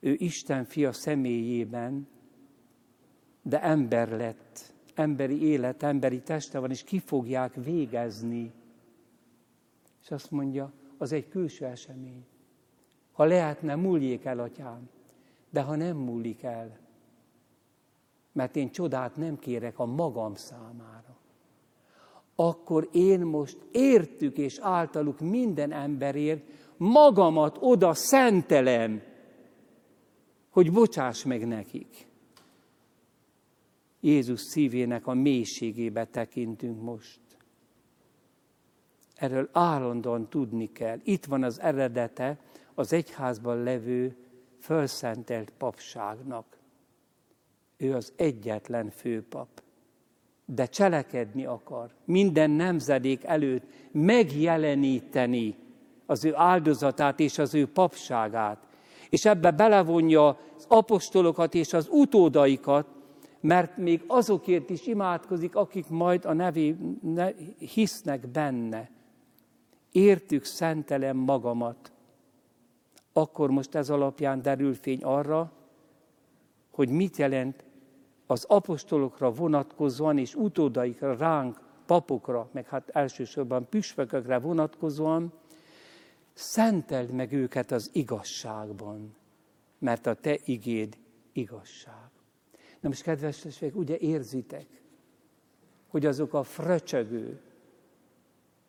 Ő 0.00 0.14
Isten 0.18 0.64
fia 0.64 0.92
személyében, 0.92 2.08
de 3.42 3.62
ember 3.62 4.08
lett, 4.08 4.74
emberi 4.94 5.42
élet, 5.42 5.82
emberi 5.82 6.20
teste 6.22 6.58
van, 6.58 6.70
és 6.70 6.84
ki 6.84 6.98
fogják 6.98 7.54
végezni. 7.54 8.52
És 10.02 10.10
azt 10.10 10.30
mondja, 10.30 10.72
az 10.98 11.12
egy 11.12 11.28
külső 11.28 11.64
esemény. 11.64 12.24
Ha 13.12 13.24
lehetne, 13.24 13.74
múljék 13.74 14.24
el, 14.24 14.38
atyám, 14.38 14.88
de 15.50 15.62
ha 15.62 15.76
nem 15.76 15.96
múlik 15.96 16.42
el, 16.42 16.83
mert 18.34 18.56
én 18.56 18.70
csodát 18.70 19.16
nem 19.16 19.38
kérek 19.38 19.78
a 19.78 19.84
magam 19.84 20.34
számára, 20.34 21.16
akkor 22.34 22.88
én 22.92 23.20
most 23.20 23.58
értük 23.70 24.38
és 24.38 24.58
általuk 24.58 25.20
minden 25.20 25.72
emberért 25.72 26.50
magamat 26.76 27.56
oda 27.60 27.94
szentelem, 27.94 29.02
hogy 30.50 30.72
bocsáss 30.72 31.24
meg 31.24 31.46
nekik. 31.46 32.06
Jézus 34.00 34.40
szívének 34.40 35.06
a 35.06 35.14
mélységébe 35.14 36.04
tekintünk 36.04 36.82
most. 36.82 37.20
Erről 39.14 39.48
állandóan 39.52 40.28
tudni 40.28 40.72
kell. 40.72 40.98
Itt 41.04 41.24
van 41.24 41.42
az 41.42 41.60
eredete 41.60 42.38
az 42.74 42.92
egyházban 42.92 43.62
levő 43.62 44.16
fölszentelt 44.60 45.50
papságnak. 45.50 46.53
Ő 47.76 47.94
az 47.94 48.12
egyetlen 48.16 48.90
főpap. 48.90 49.62
De 50.44 50.66
cselekedni 50.66 51.44
akar. 51.44 51.90
Minden 52.04 52.50
nemzedék 52.50 53.24
előtt 53.24 53.64
megjeleníteni 53.92 55.56
az 56.06 56.24
ő 56.24 56.34
áldozatát 56.34 57.20
és 57.20 57.38
az 57.38 57.54
ő 57.54 57.66
papságát 57.66 58.64
és 59.14 59.24
ebbe 59.24 59.50
belevonja 59.50 60.28
az 60.28 60.64
apostolokat 60.68 61.54
és 61.54 61.72
az 61.72 61.88
utódaikat, 61.90 62.86
mert 63.40 63.76
még 63.76 64.04
azokért 64.06 64.70
is 64.70 64.86
imádkozik, 64.86 65.56
akik 65.56 65.88
majd 65.88 66.24
a 66.24 66.32
nevé 66.32 66.76
ne, 67.02 67.28
hisznek 67.58 68.28
benne. 68.28 68.90
Értük 69.92 70.44
szentelem 70.44 71.16
magamat. 71.16 71.92
Akkor 73.12 73.50
most 73.50 73.74
ez 73.74 73.90
alapján 73.90 74.42
derül 74.42 74.74
fény 74.74 75.02
arra, 75.02 75.52
hogy 76.70 76.88
mit 76.88 77.16
jelent 77.16 77.63
az 78.26 78.44
apostolokra 78.44 79.32
vonatkozóan 79.32 80.18
és 80.18 80.34
utódaikra, 80.34 81.16
ránk, 81.16 81.60
papokra, 81.86 82.48
meg 82.52 82.66
hát 82.66 82.88
elsősorban 82.88 83.68
püspökökre 83.68 84.38
vonatkozóan, 84.38 85.32
szenteld 86.32 87.10
meg 87.10 87.32
őket 87.32 87.70
az 87.70 87.90
igazságban, 87.92 89.16
mert 89.78 90.06
a 90.06 90.14
te 90.14 90.38
igéd 90.44 90.96
igazság. 91.32 92.10
Na 92.80 92.88
most, 92.88 93.02
kedves 93.02 93.38
testvérek, 93.38 93.76
ugye 93.76 93.98
érzitek, 93.98 94.66
hogy 95.88 96.06
azok 96.06 96.34
a 96.34 96.42
fröcsögő 96.42 97.40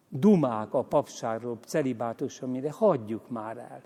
dumák 0.10 0.74
a 0.74 0.84
papságról, 0.84 1.60
celibátuson, 1.66 2.50
mire 2.50 2.72
hagyjuk 2.72 3.30
már 3.30 3.58
el. 3.58 3.84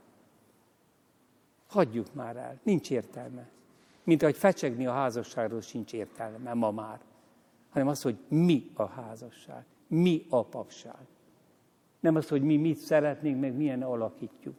Hagyjuk 1.67 2.13
már 2.13 2.37
el, 2.37 2.59
nincs 2.63 2.91
értelme. 2.91 3.49
Mint 4.03 4.21
ahogy 4.21 4.37
fecsegni 4.37 4.85
a 4.85 4.91
házasságról 4.91 5.61
sincs 5.61 5.93
értelme 5.93 6.53
ma 6.53 6.71
már. 6.71 6.99
Hanem 7.69 7.87
az, 7.87 8.01
hogy 8.01 8.17
mi 8.27 8.71
a 8.73 8.85
házasság, 8.85 9.65
mi 9.87 10.25
a 10.29 10.43
papság. 10.43 11.07
Nem 11.99 12.15
az, 12.15 12.27
hogy 12.27 12.41
mi 12.41 12.57
mit 12.57 12.77
szeretnénk, 12.77 13.39
meg 13.39 13.55
milyen 13.55 13.81
alakítjuk. 13.81 14.55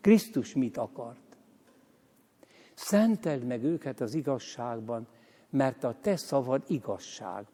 Krisztus 0.00 0.54
mit 0.54 0.76
akart. 0.76 1.36
Szenteld 2.74 3.44
meg 3.44 3.64
őket 3.64 4.00
az 4.00 4.14
igazságban, 4.14 5.06
mert 5.50 5.84
a 5.84 5.96
te 6.00 6.16
szavad 6.16 6.62
igazság. 6.66 7.46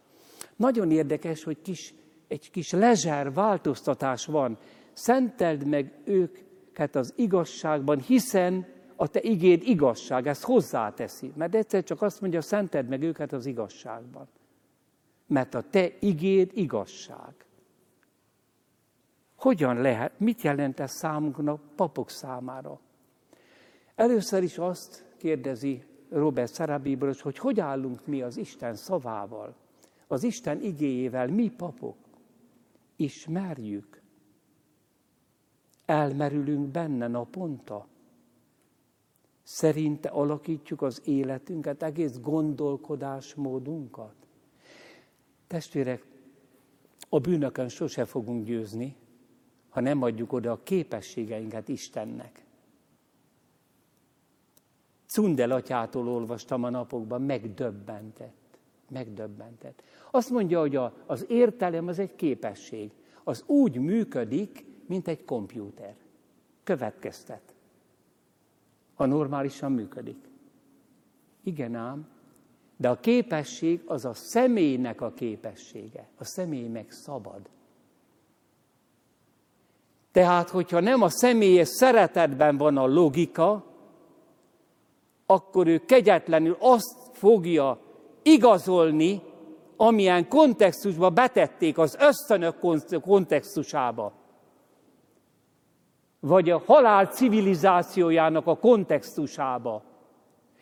Nagyon 0.56 0.90
érdekes, 0.90 1.44
hogy 1.44 1.62
kis, 1.62 1.94
egy 2.28 2.50
kis 2.50 2.70
lezsár 2.70 3.32
változtatás 3.32 4.26
van. 4.26 4.58
Szenteld 4.92 5.66
meg 5.66 6.00
őket 6.04 6.96
az 6.96 7.12
igazságban, 7.16 8.00
hiszen 8.00 8.66
a 9.00 9.06
te 9.06 9.20
igéd 9.22 9.62
igazság, 9.62 10.26
ezt 10.26 10.44
hozzáteszi. 10.44 11.32
Mert 11.36 11.54
egyszer 11.54 11.84
csak 11.84 12.02
azt 12.02 12.20
mondja, 12.20 12.40
szenteld 12.40 12.88
meg 12.88 13.02
őket 13.02 13.32
az 13.32 13.46
igazságban. 13.46 14.28
Mert 15.26 15.54
a 15.54 15.62
te 15.70 15.90
igéd 15.98 16.50
igazság. 16.54 17.34
Hogyan 19.36 19.80
lehet, 19.80 20.18
mit 20.18 20.42
jelent 20.42 20.80
ez 20.80 20.90
számunkra, 20.90 21.60
papok 21.76 22.10
számára? 22.10 22.80
Először 23.94 24.42
is 24.42 24.58
azt 24.58 25.04
kérdezi 25.16 25.84
Robert 26.10 26.52
Szarabibros, 26.52 27.20
hogy 27.20 27.38
hogy 27.38 27.60
állunk 27.60 28.06
mi 28.06 28.22
az 28.22 28.36
Isten 28.36 28.74
szavával, 28.74 29.54
az 30.06 30.22
Isten 30.22 30.62
igéjével, 30.62 31.26
mi 31.28 31.48
papok. 31.48 31.96
Ismerjük. 32.96 34.02
Elmerülünk 35.84 36.68
benne 36.68 37.08
naponta. 37.08 37.88
Szerinte 39.42 40.08
alakítjuk 40.08 40.82
az 40.82 41.02
életünket, 41.04 41.82
egész 41.82 42.18
gondolkodásmódunkat. 42.20 44.14
Testvérek, 45.46 46.04
a 47.08 47.18
bűnökön 47.18 47.68
sose 47.68 48.04
fogunk 48.04 48.44
győzni, 48.44 48.96
ha 49.68 49.80
nem 49.80 50.02
adjuk 50.02 50.32
oda 50.32 50.52
a 50.52 50.62
képességeinket 50.62 51.68
Istennek. 51.68 52.44
Cundel 55.06 55.50
atyától 55.50 56.08
olvastam 56.08 56.64
a 56.64 56.70
napokban, 56.70 57.22
megdöbbentett. 57.22 58.58
Megdöbbentett. 58.88 59.82
Azt 60.10 60.30
mondja, 60.30 60.60
hogy 60.60 60.76
a, 60.76 60.94
az 61.06 61.26
értelem 61.28 61.88
az 61.88 61.98
egy 61.98 62.14
képesség. 62.14 62.90
Az 63.24 63.42
úgy 63.46 63.76
működik, 63.76 64.64
mint 64.86 65.08
egy 65.08 65.24
kompjúter. 65.24 65.96
Következtet. 66.62 67.54
Ha 69.00 69.06
normálisan 69.06 69.72
működik. 69.72 70.28
Igen 71.42 71.74
ám, 71.74 72.08
de 72.76 72.88
a 72.88 73.00
képesség 73.00 73.82
az 73.86 74.04
a 74.04 74.14
személynek 74.14 75.00
a 75.00 75.12
képessége. 75.12 76.08
A 76.18 76.24
személy 76.24 76.68
meg 76.68 76.90
szabad. 76.90 77.40
Tehát, 80.12 80.48
hogyha 80.48 80.80
nem 80.80 81.02
a 81.02 81.08
személyes 81.08 81.68
szeretetben 81.68 82.56
van 82.56 82.76
a 82.76 82.86
logika, 82.86 83.64
akkor 85.26 85.66
ő 85.66 85.78
kegyetlenül 85.78 86.56
azt 86.58 87.10
fogja 87.12 87.80
igazolni, 88.22 89.22
amilyen 89.76 90.28
kontextusba 90.28 91.10
betették 91.10 91.78
az 91.78 91.96
ösztönök 92.00 92.56
kontextusába. 93.00 94.12
Vagy 96.20 96.50
a 96.50 96.62
halál 96.66 97.06
civilizációjának 97.06 98.46
a 98.46 98.56
kontextusába. 98.56 99.82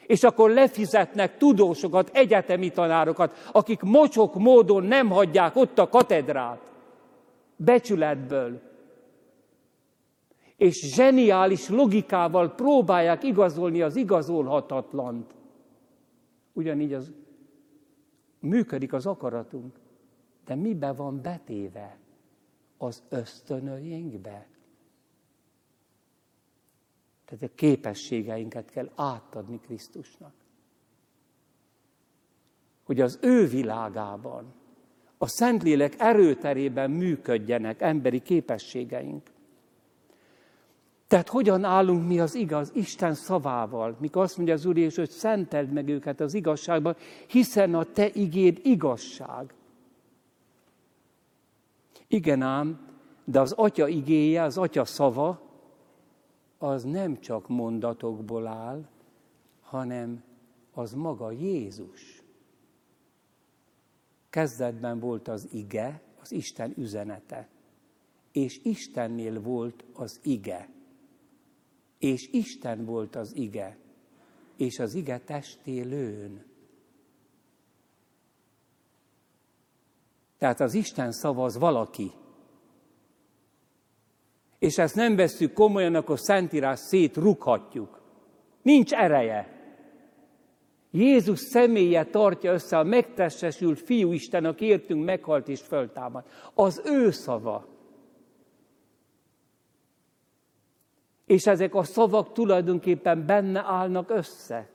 És 0.07 0.23
akkor 0.23 0.51
lefizetnek 0.51 1.37
tudósokat, 1.37 2.11
egyetemi 2.13 2.71
tanárokat, 2.71 3.49
akik 3.53 3.81
mocsok 3.81 4.35
módon 4.35 4.85
nem 4.85 5.09
hagyják 5.11 5.57
ott 5.57 5.79
a 5.79 5.89
katedrát. 5.89 6.73
Becsületből 7.57 8.69
és 10.59 10.95
zseniális 10.95 11.69
logikával 11.69 12.55
próbálják 12.55 13.23
igazolni 13.23 13.83
az 13.83 13.97
igazolhatatlant. 13.97 15.35
Ugyanígy 16.53 16.93
az 16.93 17.13
működik 18.41 18.93
az 18.93 19.07
akaratunk, 19.07 19.79
de 20.45 20.55
mibe 20.55 20.93
van 20.93 21.23
betéve? 21.23 21.97
Az 22.79 23.03
ösztönöinkbe. 23.09 24.47
Tehát 27.29 27.45
a 27.45 27.55
képességeinket 27.55 28.71
kell 28.71 28.91
átadni 28.95 29.61
Krisztusnak. 29.61 30.33
Hogy 32.85 33.01
az 33.01 33.19
ő 33.23 33.47
világában, 33.47 34.55
a 35.19 35.27
Szentlélek 35.27 35.95
erőterében 35.99 36.91
működjenek 36.91 37.81
emberi 37.81 38.21
képességeink. 38.21 39.31
Tehát 41.07 41.29
hogyan 41.29 41.65
állunk 41.65 42.07
mi 42.07 42.21
az 42.21 42.35
igaz 42.35 42.71
Isten 42.75 43.15
szavával, 43.15 43.97
mikor 44.01 44.23
azt 44.23 44.37
mondja 44.37 44.55
az 44.55 44.65
Úr 44.65 44.77
Jézus, 44.77 44.97
hogy 44.97 45.11
szenteld 45.11 45.73
meg 45.73 45.89
őket 45.89 46.21
az 46.21 46.35
igazságban, 46.35 46.97
hiszen 47.27 47.75
a 47.75 47.85
te 47.85 48.09
igéd 48.13 48.61
igazság. 48.63 49.55
Igen 52.07 52.43
ám, 52.43 52.87
de 53.25 53.41
az 53.41 53.53
atya 53.53 53.89
igéje, 53.89 54.43
az 54.43 54.59
atya 54.59 54.85
szava, 54.85 55.48
az 56.59 56.83
nem 56.83 57.21
csak 57.21 57.49
mondatokból 57.49 58.47
áll, 58.47 58.89
hanem 59.61 60.23
az 60.73 60.93
maga 60.93 61.31
Jézus. 61.31 62.23
Kezdetben 64.31 65.01
volt 65.01 65.29
az 65.29 65.49
ige, 65.53 66.03
az 66.21 66.33
Isten 66.33 66.73
üzenete, 66.77 67.49
és 68.33 68.61
Istennél 68.65 69.41
volt 69.41 69.85
az 69.93 70.21
ige 70.23 70.77
és 71.99 72.29
Isten 72.33 72.85
volt 72.85 73.17
az 73.17 73.37
ige, 73.37 73.79
és 74.57 74.79
az 74.79 74.95
ige 74.95 75.19
testélőn. 75.19 76.45
Tehát 80.39 80.61
az 80.61 80.75
Isten 80.75 81.13
szava 81.13 81.45
az 81.45 81.59
valaki. 81.59 82.13
És 84.59 84.79
ezt 84.79 84.95
nem 84.95 85.17
veszük 85.17 85.53
komolyan, 85.53 85.95
akkor 85.95 86.19
Szentírás 86.19 86.79
szétrughatjuk. 86.79 88.01
Nincs 88.63 88.93
ereje. 88.93 89.57
Jézus 90.91 91.39
személye 91.39 92.05
tartja 92.05 92.53
össze 92.53 92.79
a 92.79 92.83
megtestesült 92.83 93.81
fiú 93.81 94.13
Isten, 94.13 94.45
aki 94.45 94.65
értünk 94.65 95.05
meghalt 95.05 95.49
és 95.49 95.61
föltámad. 95.61 96.25
Az 96.55 96.83
ő 96.85 97.11
szava. 97.11 97.67
És 101.27 101.47
ezek 101.47 101.75
a 101.75 101.83
szavak 101.83 102.33
tulajdonképpen 102.33 103.27
benne 103.27 103.61
állnak 103.61 104.11
össze. 104.11 104.69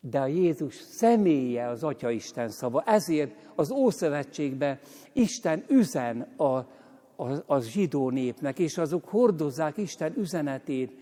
De 0.00 0.20
a 0.20 0.26
Jézus 0.26 0.74
személye 0.74 1.68
az 1.68 1.84
Atya 1.84 2.10
Isten 2.10 2.48
szava. 2.48 2.82
Ezért 2.86 3.34
az 3.54 3.70
Ószövetségben 3.70 4.78
Isten 5.12 5.64
üzen 5.68 6.20
a, 6.36 6.58
a, 7.20 7.42
a 7.46 7.60
zsidó 7.60 8.10
népnek, 8.10 8.58
és 8.58 8.78
azok 8.78 9.08
hordozzák 9.08 9.76
Isten 9.76 10.14
üzenetét. 10.16 10.92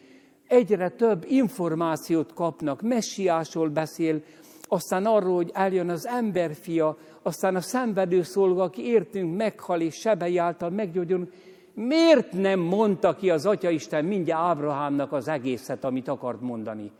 Egyre 0.46 0.88
több 0.88 1.24
információt 1.28 2.32
kapnak, 2.34 2.82
messiásról 2.82 3.68
beszél, 3.68 4.22
aztán 4.62 5.06
arról, 5.06 5.34
hogy 5.34 5.50
eljön 5.54 5.88
az 5.88 6.06
emberfia, 6.06 6.96
aztán 7.22 7.56
a 7.56 7.60
szenvedő 7.60 8.22
szolga, 8.22 8.62
aki 8.62 8.82
értünk 8.82 9.36
meghal 9.36 9.80
és 9.80 9.94
sebei 9.94 10.38
által 10.38 10.70
meggyógyul, 10.70 11.28
Miért 11.74 12.32
nem 12.32 12.60
mondta 12.60 13.14
ki 13.14 13.30
az 13.30 13.46
Atyaisten 13.46 14.04
mindjárt 14.04 14.42
Ábrahámnak 14.42 15.12
az 15.12 15.28
egészet, 15.28 15.84
amit 15.84 16.08
akart 16.08 16.40
mondani? 16.40 16.92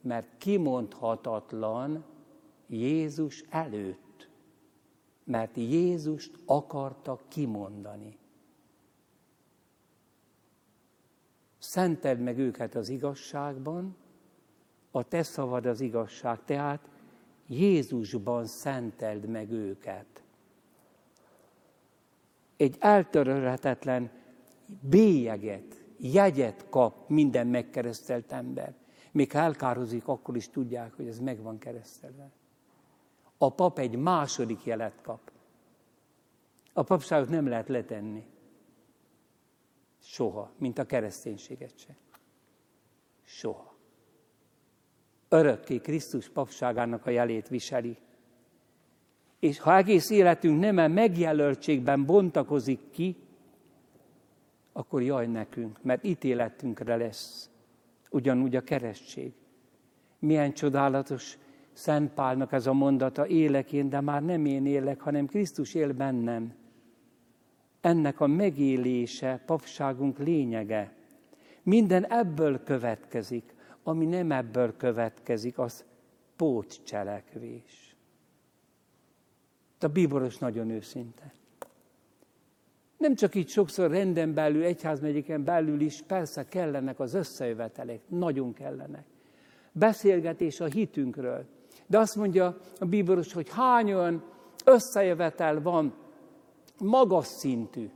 Mert 0.00 0.26
kimondhatatlan 0.38 2.04
Jézus 2.68 3.44
előtt. 3.50 4.28
Mert 5.24 5.56
Jézust 5.56 6.30
akarta 6.46 7.18
kimondani. 7.28 8.18
Szenteld 11.76 12.20
meg 12.20 12.38
őket 12.38 12.74
az 12.74 12.88
igazságban, 12.88 13.96
a 14.90 15.02
te 15.02 15.22
szavad 15.22 15.66
az 15.66 15.80
igazság, 15.80 16.44
tehát 16.44 16.88
Jézusban 17.46 18.46
szenteld 18.46 19.28
meg 19.28 19.50
őket 19.50 20.22
egy 22.56 22.76
eltörölhetetlen 22.78 24.10
bélyeget, 24.80 25.84
jegyet 25.98 26.66
kap 26.68 27.08
minden 27.08 27.46
megkeresztelt 27.46 28.32
ember. 28.32 28.74
Még 29.12 29.32
ha 29.32 29.38
elkározik, 29.38 30.08
akkor 30.08 30.36
is 30.36 30.50
tudják, 30.50 30.94
hogy 30.94 31.06
ez 31.06 31.18
meg 31.18 31.42
van 31.42 31.58
keresztelve. 31.58 32.30
A 33.38 33.54
pap 33.54 33.78
egy 33.78 33.96
második 33.96 34.64
jelet 34.64 35.00
kap. 35.02 35.30
A 36.72 36.82
papságot 36.82 37.28
nem 37.28 37.48
lehet 37.48 37.68
letenni. 37.68 38.26
Soha, 40.08 40.52
mint 40.58 40.78
a 40.78 40.84
kereszténységet 40.84 41.78
se. 41.78 41.96
Soha. 43.24 43.74
Örökké 45.28 45.78
Krisztus 45.78 46.28
papságának 46.28 47.06
a 47.06 47.10
jelét 47.10 47.48
viseli 47.48 47.98
és 49.38 49.58
ha 49.58 49.76
egész 49.76 50.10
életünk 50.10 50.60
nem 50.60 50.76
a 50.76 50.88
megjelöltségben 50.88 52.04
bontakozik 52.04 52.90
ki, 52.90 53.16
akkor 54.72 55.02
jaj 55.02 55.26
nekünk, 55.26 55.82
mert 55.82 56.04
ítéletünkre 56.04 56.96
lesz. 56.96 57.50
Ugyanúgy 58.10 58.56
a 58.56 58.60
keresztség. 58.60 59.32
Milyen 60.18 60.52
csodálatos 60.52 61.38
Szent 61.72 62.12
Pálnak 62.12 62.52
ez 62.52 62.66
a 62.66 62.72
mondata, 62.72 63.26
élek 63.26 63.72
én, 63.72 63.88
de 63.88 64.00
már 64.00 64.22
nem 64.22 64.44
én 64.44 64.66
élek, 64.66 65.00
hanem 65.00 65.26
Krisztus 65.26 65.74
él 65.74 65.92
bennem. 65.92 66.54
Ennek 67.86 68.20
a 68.20 68.26
megélése 68.26 69.42
papságunk 69.46 70.18
lényege. 70.18 70.92
Minden 71.62 72.06
ebből 72.06 72.62
következik, 72.62 73.54
ami 73.82 74.06
nem 74.06 74.32
ebből 74.32 74.76
következik, 74.76 75.58
az 75.58 75.84
pótcselekvés. 76.36 77.96
A 79.80 79.86
bíboros 79.86 80.38
nagyon 80.38 80.70
őszinte. 80.70 81.34
Nem 82.98 83.14
csak 83.14 83.34
így 83.34 83.48
sokszor 83.48 83.90
renden 83.90 84.34
belül, 84.34 84.62
egyházmegyéken 84.62 85.44
belül 85.44 85.80
is, 85.80 86.02
persze 86.02 86.48
kellenek 86.48 87.00
az 87.00 87.14
összejövetelek, 87.14 88.00
nagyon 88.08 88.52
kellenek. 88.52 89.04
Beszélgetés 89.72 90.60
a 90.60 90.66
hitünkről. 90.66 91.46
De 91.86 91.98
azt 91.98 92.16
mondja 92.16 92.56
a 92.78 92.84
bíboros, 92.84 93.32
hogy 93.32 93.48
hány 93.50 93.92
olyan 93.92 94.24
összejövetel 94.64 95.62
van 95.62 96.04
magas 96.80 97.26
szintű, 97.26 97.90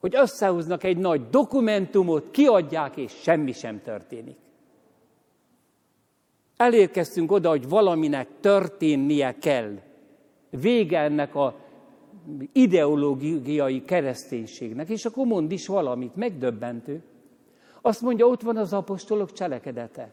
hogy 0.00 0.16
összehoznak 0.16 0.84
egy 0.84 0.96
nagy 0.96 1.28
dokumentumot, 1.28 2.30
kiadják, 2.30 2.96
és 2.96 3.12
semmi 3.12 3.52
sem 3.52 3.82
történik. 3.82 4.36
Elérkeztünk 6.56 7.32
oda, 7.32 7.48
hogy 7.48 7.68
valaminek 7.68 8.28
történnie 8.40 9.38
kell 9.38 9.78
vége 10.50 10.98
ennek 10.98 11.34
a 11.34 11.54
ideológiai 12.52 13.82
kereszténységnek, 13.82 14.88
és 14.88 15.04
akkor 15.04 15.26
mond 15.26 15.52
is 15.52 15.66
valamit, 15.66 16.16
megdöbbentő. 16.16 17.02
Azt 17.80 18.00
mondja, 18.00 18.26
ott 18.26 18.42
van 18.42 18.56
az 18.56 18.72
apostolok 18.72 19.32
cselekedete. 19.32 20.12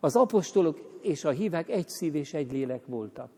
Az 0.00 0.16
apostolok 0.16 0.98
és 1.02 1.24
a 1.24 1.30
hívek 1.30 1.68
egy 1.68 1.88
szív 1.88 2.14
és 2.14 2.34
egy 2.34 2.52
lélek 2.52 2.86
voltak. 2.86 3.30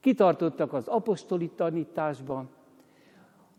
Kitartottak 0.00 0.72
az 0.72 0.88
apostoli 0.88 1.48
tanításban, 1.48 2.48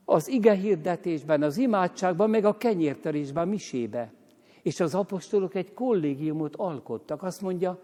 az 0.06 0.28
ige 0.28 0.54
hirdetésben, 0.54 1.44
az 1.44 1.58
imádságban, 1.58 2.30
meg 2.30 2.46
a 2.46 2.58
kenyértörésben, 2.58 3.48
misébe. 3.48 4.14
És 4.62 4.80
az 4.80 4.96
apostolok 4.96 5.56
egy 5.56 5.74
kollégiumot 5.74 6.56
alkottak. 6.56 7.24
Azt 7.24 7.42
mondja, 7.42 7.80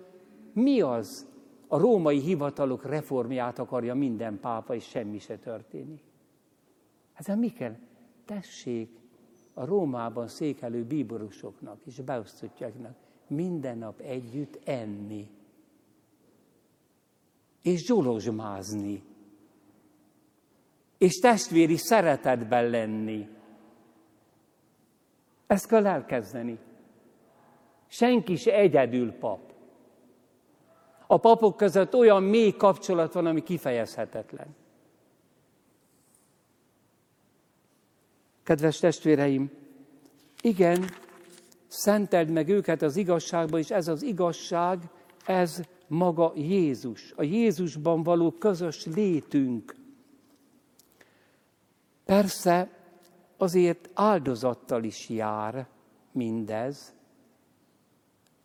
mi 0.53 0.81
az? 0.81 1.27
A 1.67 1.77
római 1.77 2.19
hivatalok 2.19 2.85
reformját 2.85 3.59
akarja 3.59 3.95
minden 3.95 4.39
pápa, 4.39 4.75
és 4.75 4.83
semmi 4.83 5.19
se 5.19 5.37
történik. 5.37 6.03
Hát 7.13 7.35
mi 7.35 7.49
kell? 7.49 7.75
Tessék 8.25 8.99
a 9.53 9.65
Rómában 9.65 10.27
székelő 10.27 10.83
bíborosoknak 10.83 11.79
és 11.85 12.01
beosztottjaknak 12.01 12.95
minden 13.27 13.77
nap 13.77 13.99
együtt 13.99 14.59
enni. 14.63 15.29
És 17.65 17.85
zsolozsmázni. 17.85 19.03
És 20.97 21.19
testvéri 21.19 21.77
szeretetben 21.77 22.69
lenni. 22.69 23.27
Ezt 25.47 25.67
kell 25.67 25.85
elkezdeni. 25.85 26.59
Senki 27.87 28.35
se 28.35 28.53
egyedül 28.53 29.11
pap. 29.11 29.53
A 31.07 31.17
papok 31.17 31.57
között 31.57 31.95
olyan 31.95 32.23
mély 32.23 32.51
kapcsolat 32.51 33.13
van, 33.13 33.25
ami 33.25 33.43
kifejezhetetlen. 33.43 34.55
Kedves 38.43 38.79
testvéreim, 38.79 39.51
igen, 40.41 40.89
szenteld 41.67 42.29
meg 42.29 42.49
őket 42.49 42.81
az 42.81 42.95
igazságba, 42.95 43.57
és 43.57 43.71
ez 43.71 43.87
az 43.87 44.01
igazság, 44.01 44.79
ez 45.25 45.61
maga 45.87 46.31
Jézus, 46.35 47.13
a 47.15 47.23
Jézusban 47.23 48.03
való 48.03 48.31
közös 48.31 48.85
létünk. 48.85 49.75
Persze 52.05 52.69
azért 53.37 53.89
áldozattal 53.93 54.83
is 54.83 55.09
jár 55.09 55.67
mindez, 56.11 56.93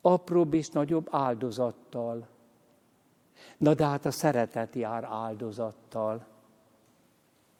apróbb 0.00 0.54
és 0.54 0.68
nagyobb 0.68 1.08
áldozattal. 1.10 2.28
Na 3.58 3.74
de 3.74 3.86
hát 3.86 4.04
a 4.04 4.10
szeretet 4.10 4.74
jár 4.74 5.04
áldozattal. 5.04 6.26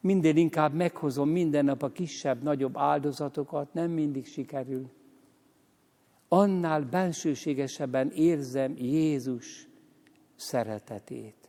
Minden 0.01 0.37
inkább 0.37 0.75
meghozom 0.75 1.29
minden 1.29 1.65
nap 1.65 1.83
a 1.83 1.93
kisebb-nagyobb 1.93 2.77
áldozatokat, 2.77 3.75
nem 3.75 3.91
mindig 3.91 4.27
sikerül. 4.27 4.91
Annál 6.29 6.81
bensőségesebben 6.83 8.11
érzem 8.11 8.77
Jézus 8.77 9.70
szeretetét, 10.41 11.49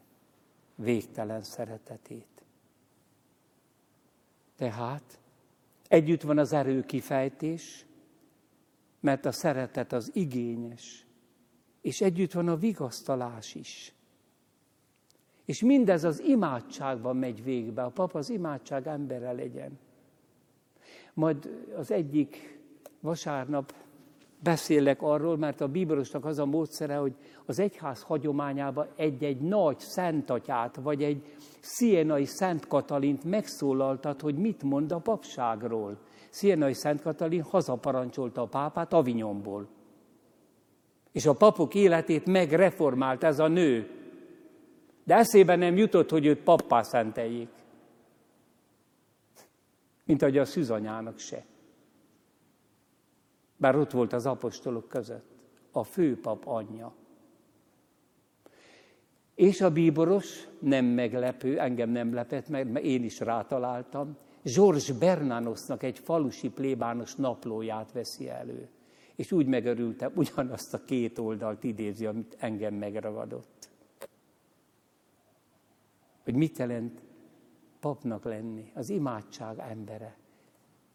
végtelen 0.75 1.43
szeretetét. 1.43 2.43
Tehát 4.55 5.19
együtt 5.87 6.21
van 6.21 6.37
az 6.37 6.53
erő 6.53 6.83
kifejtés, 6.83 7.85
mert 8.99 9.25
a 9.25 9.31
szeretet 9.31 9.93
az 9.93 10.11
igényes, 10.13 11.05
és 11.81 12.01
együtt 12.01 12.31
van 12.31 12.47
a 12.47 12.55
vigasztalás 12.55 13.55
is. 13.55 13.93
És 15.45 15.61
mindez 15.61 16.03
az 16.03 16.19
imádságban 16.19 17.17
megy 17.17 17.43
végbe. 17.43 17.83
A 17.83 17.89
pap 17.89 18.15
az 18.15 18.29
imádság 18.29 18.87
embere 18.87 19.31
legyen. 19.31 19.79
Majd 21.13 21.65
az 21.75 21.91
egyik 21.91 22.59
vasárnap 22.99 23.73
beszélek 24.43 25.01
arról, 25.01 25.37
mert 25.37 25.61
a 25.61 25.67
bíborosnak 25.67 26.25
az 26.25 26.39
a 26.39 26.45
módszere, 26.45 26.95
hogy 26.95 27.13
az 27.45 27.59
egyház 27.59 28.01
hagyományában 28.01 28.87
egy-egy 28.95 29.39
nagy 29.39 29.79
szentatyát, 29.79 30.75
vagy 30.75 31.03
egy 31.03 31.35
szienai 31.59 32.25
Szent 32.25 32.67
Katalint 32.67 33.23
megszólaltat, 33.23 34.21
hogy 34.21 34.35
mit 34.35 34.63
mond 34.63 34.91
a 34.91 34.99
papságról. 34.99 35.97
Szienai 36.29 36.73
Szent 36.73 37.01
Katalin 37.01 37.41
hazaparancsolta 37.41 38.41
a 38.41 38.47
pápát 38.47 38.93
Avignonból. 38.93 39.67
És 41.11 41.25
a 41.25 41.33
papok 41.33 41.75
életét 41.75 42.25
megreformált 42.25 43.23
ez 43.23 43.39
a 43.39 43.47
nő. 43.47 43.89
De 45.03 45.15
eszébe 45.15 45.55
nem 45.55 45.77
jutott, 45.77 46.09
hogy 46.09 46.25
őt 46.25 46.43
pappá 46.43 46.81
szenteljék. 46.81 47.49
Mint 50.05 50.21
ahogy 50.21 50.37
a 50.37 50.45
szűzanyának 50.45 51.19
se. 51.19 51.45
Bár 53.61 53.75
ott 53.75 53.91
volt 53.91 54.13
az 54.13 54.25
apostolok 54.25 54.87
között. 54.87 55.29
A 55.71 55.83
főpap 55.83 56.47
anyja. 56.47 56.93
És 59.35 59.61
a 59.61 59.71
bíboros, 59.71 60.47
nem 60.59 60.85
meglepő, 60.85 61.59
engem 61.59 61.89
nem 61.89 62.13
lepett 62.13 62.47
mert 62.47 62.77
én 62.77 63.03
is 63.03 63.19
rátaláltam, 63.19 64.17
George 64.43 64.93
Bernanosnak 64.99 65.83
egy 65.83 65.99
falusi 65.99 66.49
plébános 66.49 67.15
naplóját 67.15 67.91
veszi 67.91 68.29
elő. 68.29 68.69
És 69.15 69.31
úgy 69.31 69.45
megörültem, 69.45 70.11
ugyanazt 70.15 70.73
a 70.73 70.85
két 70.85 71.17
oldalt 71.17 71.63
idézi, 71.63 72.05
amit 72.05 72.35
engem 72.39 72.73
megragadott. 72.73 73.69
Hogy 76.23 76.35
mit 76.35 76.57
jelent 76.57 77.01
papnak 77.79 78.23
lenni, 78.23 78.71
az 78.75 78.89
imádság 78.89 79.59
embere. 79.59 80.20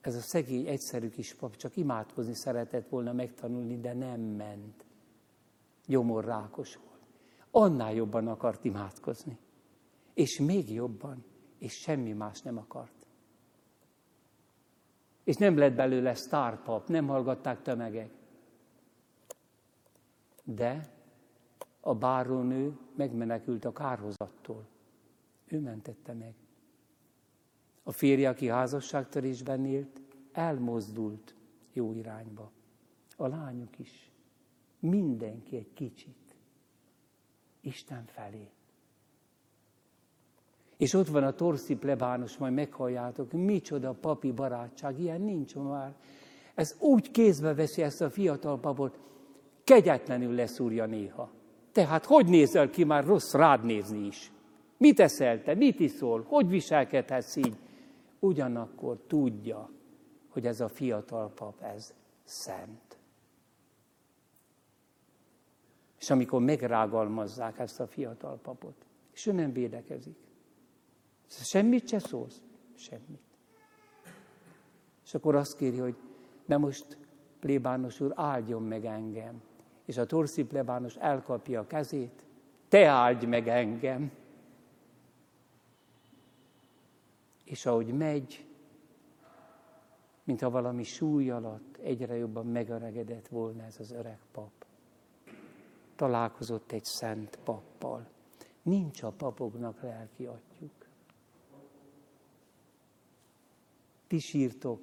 Ez 0.06 0.14
a 0.14 0.20
szegény, 0.20 0.66
egyszerű 0.66 1.08
kis 1.08 1.34
pap 1.34 1.56
csak 1.56 1.76
imádkozni 1.76 2.34
szeretett 2.34 2.88
volna 2.88 3.12
megtanulni, 3.12 3.80
de 3.80 3.92
nem 3.92 4.20
ment. 4.20 4.84
Gyomorrákos 5.86 6.76
volt. 6.76 7.00
Annál 7.50 7.92
jobban 7.92 8.28
akart 8.28 8.64
imádkozni. 8.64 9.38
És 10.14 10.38
még 10.38 10.72
jobban, 10.72 11.24
és 11.58 11.72
semmi 11.72 12.12
más 12.12 12.40
nem 12.42 12.58
akart. 12.58 13.06
És 15.24 15.36
nem 15.36 15.58
lett 15.58 15.74
belőle 15.74 16.14
sztárpap, 16.14 16.88
nem 16.88 17.06
hallgatták 17.06 17.62
tömegek. 17.62 18.10
De 20.44 20.92
a 21.80 21.94
bárónő 21.94 22.78
megmenekült 22.96 23.64
a 23.64 23.72
kárhozattól. 23.72 24.66
Ő 25.46 25.60
mentette 25.60 26.12
meg. 26.12 26.34
A 27.88 27.92
férje, 27.92 28.28
aki 28.28 28.48
házasságtörésben 28.48 29.64
élt, 29.64 30.00
elmozdult 30.32 31.34
jó 31.72 31.92
irányba. 31.92 32.50
A 33.16 33.26
lányok 33.26 33.78
is. 33.78 34.10
Mindenki 34.78 35.56
egy 35.56 35.72
kicsit. 35.74 36.34
Isten 37.60 38.04
felé. 38.06 38.48
És 40.76 40.94
ott 40.94 41.08
van 41.08 41.24
a 41.24 41.32
torszi 41.32 41.76
plebános, 41.76 42.36
majd 42.36 42.54
meghalljátok, 42.54 43.32
micsoda 43.32 43.92
papi 43.92 44.32
barátság, 44.32 45.00
ilyen 45.00 45.20
nincs 45.20 45.54
már. 45.54 45.94
Ez 46.54 46.76
úgy 46.78 47.10
kézbe 47.10 47.54
veszi 47.54 47.82
ezt 47.82 48.00
a 48.00 48.10
fiatal 48.10 48.60
papot, 48.60 48.98
kegyetlenül 49.64 50.34
leszúrja 50.34 50.86
néha. 50.86 51.30
Tehát 51.72 52.04
hogy 52.04 52.26
nézel 52.26 52.70
ki 52.70 52.84
már 52.84 53.04
rossz 53.04 53.32
rád 53.32 53.64
nézni 53.64 54.06
is? 54.06 54.32
Mit 54.76 55.00
eszel 55.00 55.42
te? 55.42 55.54
Mit 55.54 55.80
iszol? 55.80 56.24
Hogy 56.28 56.48
viselkedhetsz 56.48 57.36
így? 57.36 57.56
Ugyanakkor 58.26 58.98
tudja, 59.06 59.70
hogy 60.28 60.46
ez 60.46 60.60
a 60.60 60.68
fiatal 60.68 61.32
pap, 61.34 61.62
ez 61.62 61.94
szent. 62.24 62.98
És 65.98 66.10
amikor 66.10 66.40
megrágalmazzák 66.40 67.58
ezt 67.58 67.80
a 67.80 67.86
fiatal 67.86 68.38
papot, 68.42 68.86
és 69.12 69.26
ő 69.26 69.32
nem 69.32 69.52
védekezik, 69.52 70.16
Semmit 71.28 71.88
se 71.88 71.98
szólsz? 71.98 72.42
Semmit. 72.74 73.20
És 75.04 75.14
akkor 75.14 75.34
azt 75.34 75.56
kéri, 75.56 75.78
hogy 75.78 75.96
de 76.46 76.56
most 76.56 76.98
plébános 77.40 78.00
úr, 78.00 78.12
áldjon 78.14 78.62
meg 78.62 78.84
engem. 78.84 79.42
És 79.84 79.96
a 79.96 80.06
torszi 80.06 80.44
plébános 80.44 80.96
elkapja 80.96 81.60
a 81.60 81.66
kezét, 81.66 82.24
te 82.68 82.86
áldj 82.86 83.26
meg 83.26 83.48
engem. 83.48 84.10
És 87.46 87.66
ahogy 87.66 87.94
megy, 87.94 88.46
mintha 90.24 90.50
valami 90.50 90.82
súly 90.82 91.30
alatt 91.30 91.76
egyre 91.76 92.16
jobban 92.16 92.46
megöregedett 92.46 93.28
volna 93.28 93.62
ez 93.62 93.76
az 93.80 93.90
öreg 93.90 94.18
pap. 94.32 94.66
Találkozott 95.96 96.72
egy 96.72 96.84
szent 96.84 97.38
pappal. 97.44 98.06
Nincs 98.62 99.02
a 99.02 99.10
papoknak 99.10 99.82
lelki 99.82 100.26
atyuk. 100.26 100.86
Ti 104.06 104.18
sírtok. 104.18 104.80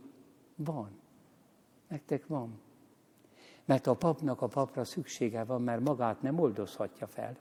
Van. 0.56 1.00
Nektek 1.88 2.28
van. 2.28 2.62
Mert 3.66 3.88
a 3.88 3.94
papnak 3.94 4.42
a 4.42 4.48
papra 4.48 4.84
szüksége 4.84 5.44
van, 5.44 5.62
mert 5.62 5.82
magát 5.82 6.22
nem 6.22 6.40
oldozhatja 6.40 7.08
fel. 7.08 7.38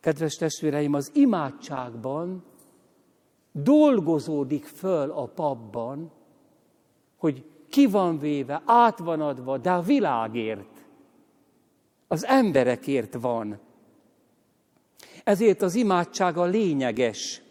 Kedves 0.00 0.36
testvéreim, 0.36 0.94
az 0.94 1.10
imádságban 1.14 2.44
dolgozódik 3.52 4.64
föl 4.64 5.10
a 5.10 5.26
papban, 5.26 6.12
hogy 7.16 7.44
ki 7.68 7.86
van 7.86 8.18
véve, 8.18 8.62
át 8.64 8.98
van 8.98 9.20
adva, 9.20 9.58
de 9.58 9.70
a 9.70 9.80
világért, 9.80 10.86
az 12.08 12.24
emberekért 12.24 13.14
van. 13.14 13.58
Ezért 15.24 15.62
az 15.62 15.74
imádság 15.74 16.36
a 16.36 16.44
lényeges. 16.44 17.42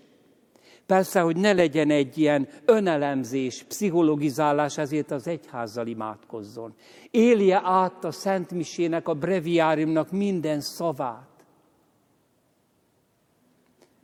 Persze, 0.86 1.20
hogy 1.22 1.38
ne 1.38 1.54
legyen 1.54 1.90
egy 1.90 2.18
ilyen 2.18 2.48
önelemzés, 2.66 3.64
pszichologizálás, 3.64 4.78
ezért 4.78 5.12
az 5.12 5.28
egyházzal 5.28 5.88
imádkozzon. 5.88 6.74
Élje 7.12 7.62
át 7.64 8.04
a 8.04 8.12
Szent 8.12 8.52
Misének, 8.52 9.08
a 9.08 9.14
breviáriumnak 9.14 10.12
minden 10.12 10.62
szavát. 10.62 11.27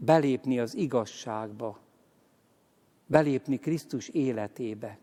Belépni 0.05 0.59
az 0.59 0.75
igazságba, 0.75 1.79
belépni 3.05 3.59
Krisztus 3.59 4.07
életébe, 4.09 4.99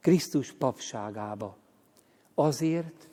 Krisztus 0.00 0.52
papságába. 0.52 1.56
Azért, 2.34 3.08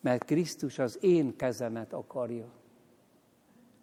mert 0.00 0.24
Krisztus 0.24 0.78
az 0.78 0.98
én 1.00 1.36
kezemet 1.36 1.92
akarja 1.92 2.56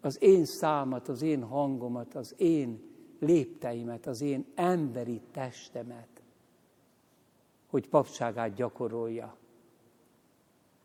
az 0.06 0.22
én 0.22 0.44
számat, 0.44 1.08
az 1.08 1.22
én 1.22 1.42
hangomat, 1.42 2.14
az 2.14 2.34
én 2.36 2.82
lépteimet, 3.18 4.06
az 4.06 4.20
én 4.20 4.46
emberi 4.54 5.20
testemet, 5.30 6.22
hogy 7.66 7.88
papságát 7.88 8.54
gyakorolja. 8.54 9.36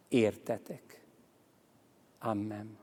Értetek. 0.08 1.06
Amen. 2.20 2.81